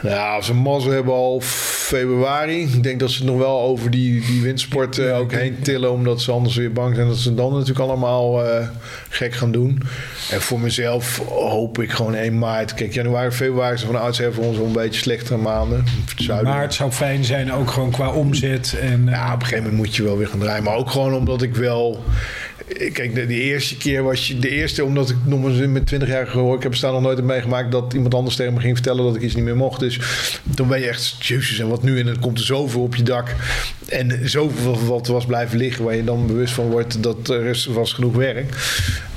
[0.00, 1.42] Nou, als we mazzel hebben al
[1.86, 2.62] februari.
[2.62, 5.92] Ik denk dat ze het nog wel over die, die windsport eh, ook heen tillen.
[5.92, 8.68] Omdat ze anders weer bang zijn dat ze dan natuurlijk allemaal eh,
[9.08, 9.82] gek gaan doen.
[10.30, 12.74] En voor mezelf hoop ik gewoon 1 maart.
[12.74, 15.84] Kijk, januari, februari zijn van oudsher voor ons wel een beetje slechtere maanden.
[16.06, 16.52] Het zuiden.
[16.52, 18.76] Maart zou fijn zijn, ook gewoon qua omzet.
[18.80, 20.64] En, Ja, op een gegeven moment moet je wel weer gaan draaien.
[20.64, 22.04] Maar ook gewoon omdat ik wel.
[22.92, 24.38] Kijk, de, eerste keer was je.
[24.38, 26.56] De eerste, omdat ik nog eens met 20 jaar gehoord.
[26.56, 29.22] Ik heb staan nog nooit meegemaakt dat iemand anders tegen me ging vertellen dat ik
[29.22, 29.80] iets niet meer mocht.
[29.80, 30.00] Dus
[30.54, 31.26] toen ben je echt.
[31.26, 31.98] Jezus, en wat nu?
[31.98, 33.34] En dan komt er zoveel op je dak.
[33.88, 37.66] En zoveel wat was blijven liggen waar je dan bewust van wordt dat er is,
[37.66, 38.54] was genoeg werk.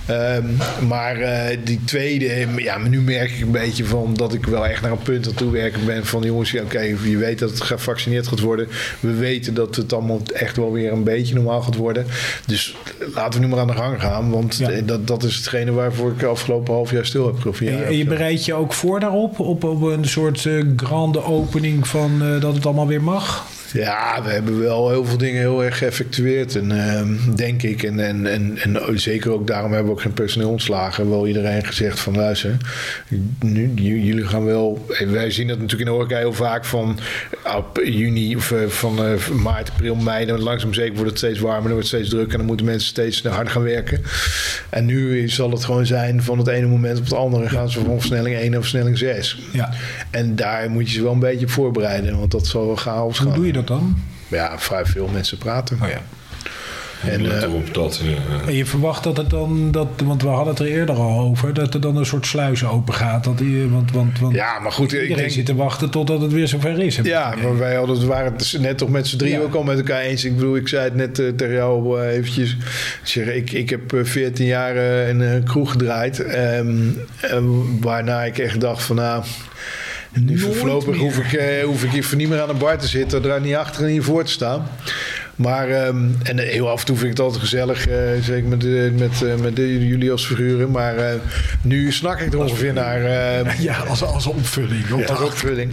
[0.10, 0.46] Ehm,
[0.88, 4.68] maar eh, die tweede, ja, maar nu merk ik een beetje van dat ik wel
[4.68, 7.62] echt naar een punt aan toe werken ben van jongens, oké, je weet dat het
[7.62, 8.68] gevaccineerd gaat worden.
[9.00, 12.06] We weten dat het allemaal echt wel weer een beetje normaal gaat worden.
[12.46, 12.76] Dus
[13.14, 14.70] laten we nu maar aan de gang gaan, want Ja.
[14.70, 18.46] eh, dat, dat is hetgene waarvoor ik afgelopen half jaar stil heb en, je- bereidt
[18.46, 19.40] je ook voor daarop?
[19.40, 23.46] Op, op een soort eh, grande opening van dat het allemaal weer mag?
[23.74, 26.56] Ja, we hebben wel heel veel dingen heel erg geëffectueerd.
[26.56, 27.84] En ehm, denk ik.
[27.84, 31.10] En, en, en, en zeker ook daarom hebben we ook geen personeel ontslagen.
[31.10, 32.58] Wel iedereen gezegd van luister.
[33.40, 34.86] Nu, jullie gaan wel.
[34.90, 37.00] en Wij zien dat natuurlijk in de horeca heel vaak van
[37.58, 40.26] op juni of eh, van eh, maart, april, mei.
[40.26, 41.64] Dan langzaam zeker wordt het steeds warmer.
[41.64, 42.32] Dan wordt het steeds drukker.
[42.32, 44.02] En dan moeten mensen steeds harder gaan werken.
[44.70, 47.80] En nu zal het gewoon zijn van het ene moment op het andere gaan ze
[47.80, 49.40] van versnelling 1 naar versnelling 6.
[49.54, 49.74] Ja.
[50.10, 52.18] En daar moet je ze wel een beetje op voorbereiden.
[52.20, 53.28] Want dat zal wel chaos gaan.
[53.28, 53.98] Hoe doe je dat dan?
[54.28, 55.80] Ja, vrij veel mensen praten.
[55.84, 56.02] Oh ja.
[57.10, 58.02] En eh, erop dat...
[58.04, 61.20] eh, En je verwacht dat het dan, dat, want we hadden het er eerder al
[61.20, 63.24] over, dat er dan een soort sluis open gaat.
[63.24, 65.30] Dat die, want, want, want Ja, maar goed, ik iedereen denk...
[65.32, 66.98] zit te wachten totdat het weer zover is.
[66.98, 69.44] ik Ja, maar wij hadden, het waren het net toch met z'n drieën Ja.
[69.46, 70.26] ook al met elkaar eens.
[70.26, 72.52] Ik bedoel, ik zei het net eh, tegen jou eh, eventjes.
[72.52, 72.58] Ik,
[73.04, 76.20] zeg, ik, ik heb eh, 14 jaar eh, in een kroeg gedraaid.
[76.20, 76.78] ehm,
[77.22, 77.38] eh,
[77.82, 79.24] waarna ik echt dacht van nou...
[80.14, 81.00] Nu voorlopig meer.
[81.00, 83.24] hoef ik, eh, hoef ik hier niet meer aan de bar te zitten.
[83.24, 84.68] Er niet achter en niet voor te staan.
[85.40, 87.88] Maar ehm, en heel af en toe vind ik het altijd gezellig.
[87.88, 88.64] eh, zeker met,
[89.00, 90.72] met, eh, met jullie als figuren.
[90.72, 91.14] Maar eh,
[91.62, 93.04] nu snak ik er ongeveer naar...
[93.06, 94.92] eh, Ja, als, als opvulling.
[94.92, 95.72] Op als opvulling.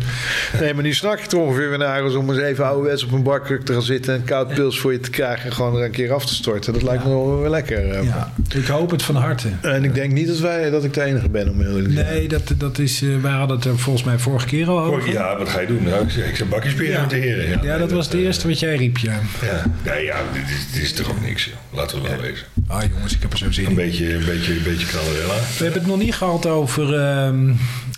[0.61, 3.23] Nee, maar nu snak ik er ongeveer weer naar om eens even ouderwets op een
[3.23, 5.85] barkruk te gaan zitten en een koud pils voor je te krijgen en gewoon er
[5.85, 6.73] een keer af te storten.
[6.73, 7.91] Dat lijkt me wel weer lekker.
[7.91, 8.05] eh.
[8.05, 9.49] Ja, ik hoop het van harte.
[9.63, 11.93] En ik denk niet dat, wij, dat ik de enige ben om heel eerlijk te
[11.95, 12.07] zijn.
[12.15, 15.13] Nee, dat, dat is, eh, wij hadden het er volgens mij vorige keer al over.
[15.13, 15.83] ja, wat ga je doen?
[15.83, 17.01] Nou, ik zeg, bakjes Ja.
[17.01, 17.45] met de heren.
[17.49, 19.21] Ja, Ja, Nee, dat was het eh, eerste wat jij riep, ja.
[19.43, 21.45] Ja, nee, ja dit, is, dit is toch ook niks.
[21.45, 21.55] joh.
[21.71, 22.47] Laten we wel wezen.
[22.67, 23.77] Ah jongens, ik heb er zo zin Een in.
[23.77, 25.35] beetje, een beetje, een beetje knallerella.
[25.35, 27.53] We hebben het nog niet gehad over, ehm,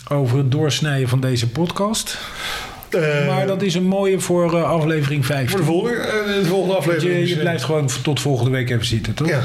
[0.07, 2.17] over het doorsnijden van deze podcast.
[3.27, 5.49] maar dat is een mooie voor eh, aflevering 15.
[5.49, 7.27] Voor de volgende, eh, de volgende aflevering.
[7.27, 9.27] je, eh, blijft gewoon tot volgende week even zitten, toch?
[9.27, 9.39] Ja.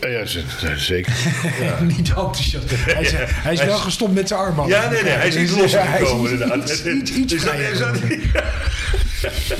[0.00, 1.12] Eh, Ja, zeker.
[1.96, 2.64] niet enthousiast.
[2.70, 4.68] Hij is, hij is wel gestopt met zijn arm.
[4.68, 6.70] Ja, nee, nee, hij is eh, is losgekomen iets- inderdaad.
[6.70, 7.34] Iets, iets, iets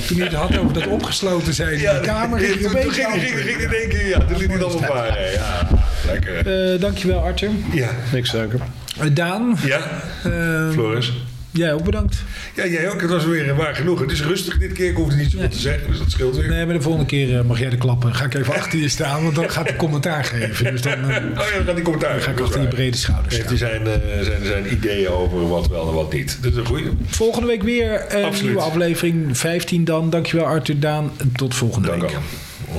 [0.07, 2.39] Toen hij het had over dat opgesloten zijn in de kamer.
[2.39, 3.19] Toen, ging toen ging, ging, open.
[3.19, 5.31] ging hij denken, ja, toen liet hij het allemaal varen.
[5.31, 5.67] Ja,
[6.05, 6.71] lekker.
[6.73, 7.49] Eh, dankjewel Arthur.
[7.71, 8.59] Ja, Niks suiker.
[8.99, 9.79] Eh, Daan, ja,
[10.23, 11.13] eh, Floris.
[11.57, 12.15] Jij ook bedankt.
[12.55, 13.01] Ja, jij ook.
[13.01, 13.99] Het was weer waar genoeg.
[13.99, 14.89] Het is rustig dit keer.
[14.89, 16.49] Ik hoef er niet zoveel te zeggen, dus dat scheelt weer.
[16.49, 18.15] Nee, maar de volgende keer eh, mag jij de klappen.
[18.15, 20.71] Ga ik even achter je staan, want dan gaat hij commentaar geven.
[20.71, 22.21] Dus dan eh, Oh ja, dan gaat die commentaar.
[22.21, 23.69] ga ik achter je brede schouders Heeft hij staan.
[23.69, 26.37] zijn, eh, zijn, zijn ideeën over wat wel en wat niet.
[26.41, 26.85] Dat is een goeie.
[27.05, 28.43] Volgende week weer eh, een Absoluut.
[28.51, 29.37] nieuwe aflevering.
[29.37, 30.09] 15 dan.
[30.09, 31.11] Dankjewel Arthur, Daan.
[31.35, 32.11] Tot volgende Dank week.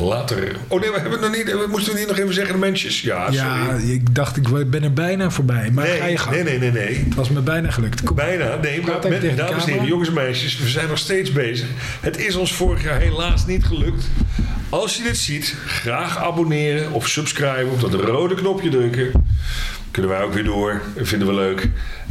[0.01, 0.57] Later.
[0.69, 1.45] Oh nee, we hebben het nog niet.
[1.45, 3.01] We moesten we niet nog even zeggen de mensjes.
[3.01, 3.87] Ja, sorry.
[3.87, 5.71] Ja, ik dacht ik ben er bijna voorbij.
[5.71, 6.35] Maar ga nee, je gang.
[6.35, 7.05] nee, nee, nee, nee.
[7.05, 8.03] Het was me bijna gelukt.
[8.03, 8.17] Kom.
[8.17, 8.57] Bijna.
[8.63, 11.67] Nee, maar met, dames en heren, jongens en meisjes, we zijn nog steeds bezig.
[12.01, 14.09] Het is ons vorig jaar helaas niet gelukt.
[14.69, 19.27] Als je dit ziet, graag abonneren of subscriben op dat rode knopje drukken.
[19.91, 20.83] Kunnen wij ook weer door.
[20.97, 21.69] Vinden we leuk.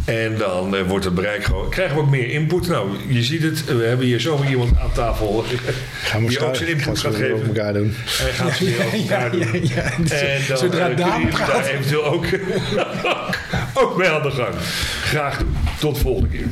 [0.08, 1.70] En dan eh, wordt het bereik gewoon.
[1.70, 2.68] Krijgen we ook meer input.
[2.68, 3.66] Nou, je ziet het.
[3.66, 5.44] We hebben hier zomaar iemand aan tafel.
[6.04, 7.46] Gaan we die ook zijn input gaat geven.
[7.48, 7.94] elkaar doen.
[8.06, 9.42] Hij gaat het weer over elkaar doen.
[9.42, 11.66] En dan Zodra eh, Daan jullie daar praat.
[11.66, 12.26] eventueel ook,
[13.84, 14.56] ook mee aan de gang.
[15.04, 15.58] Graag doen.
[15.80, 16.48] Tot volgende keer.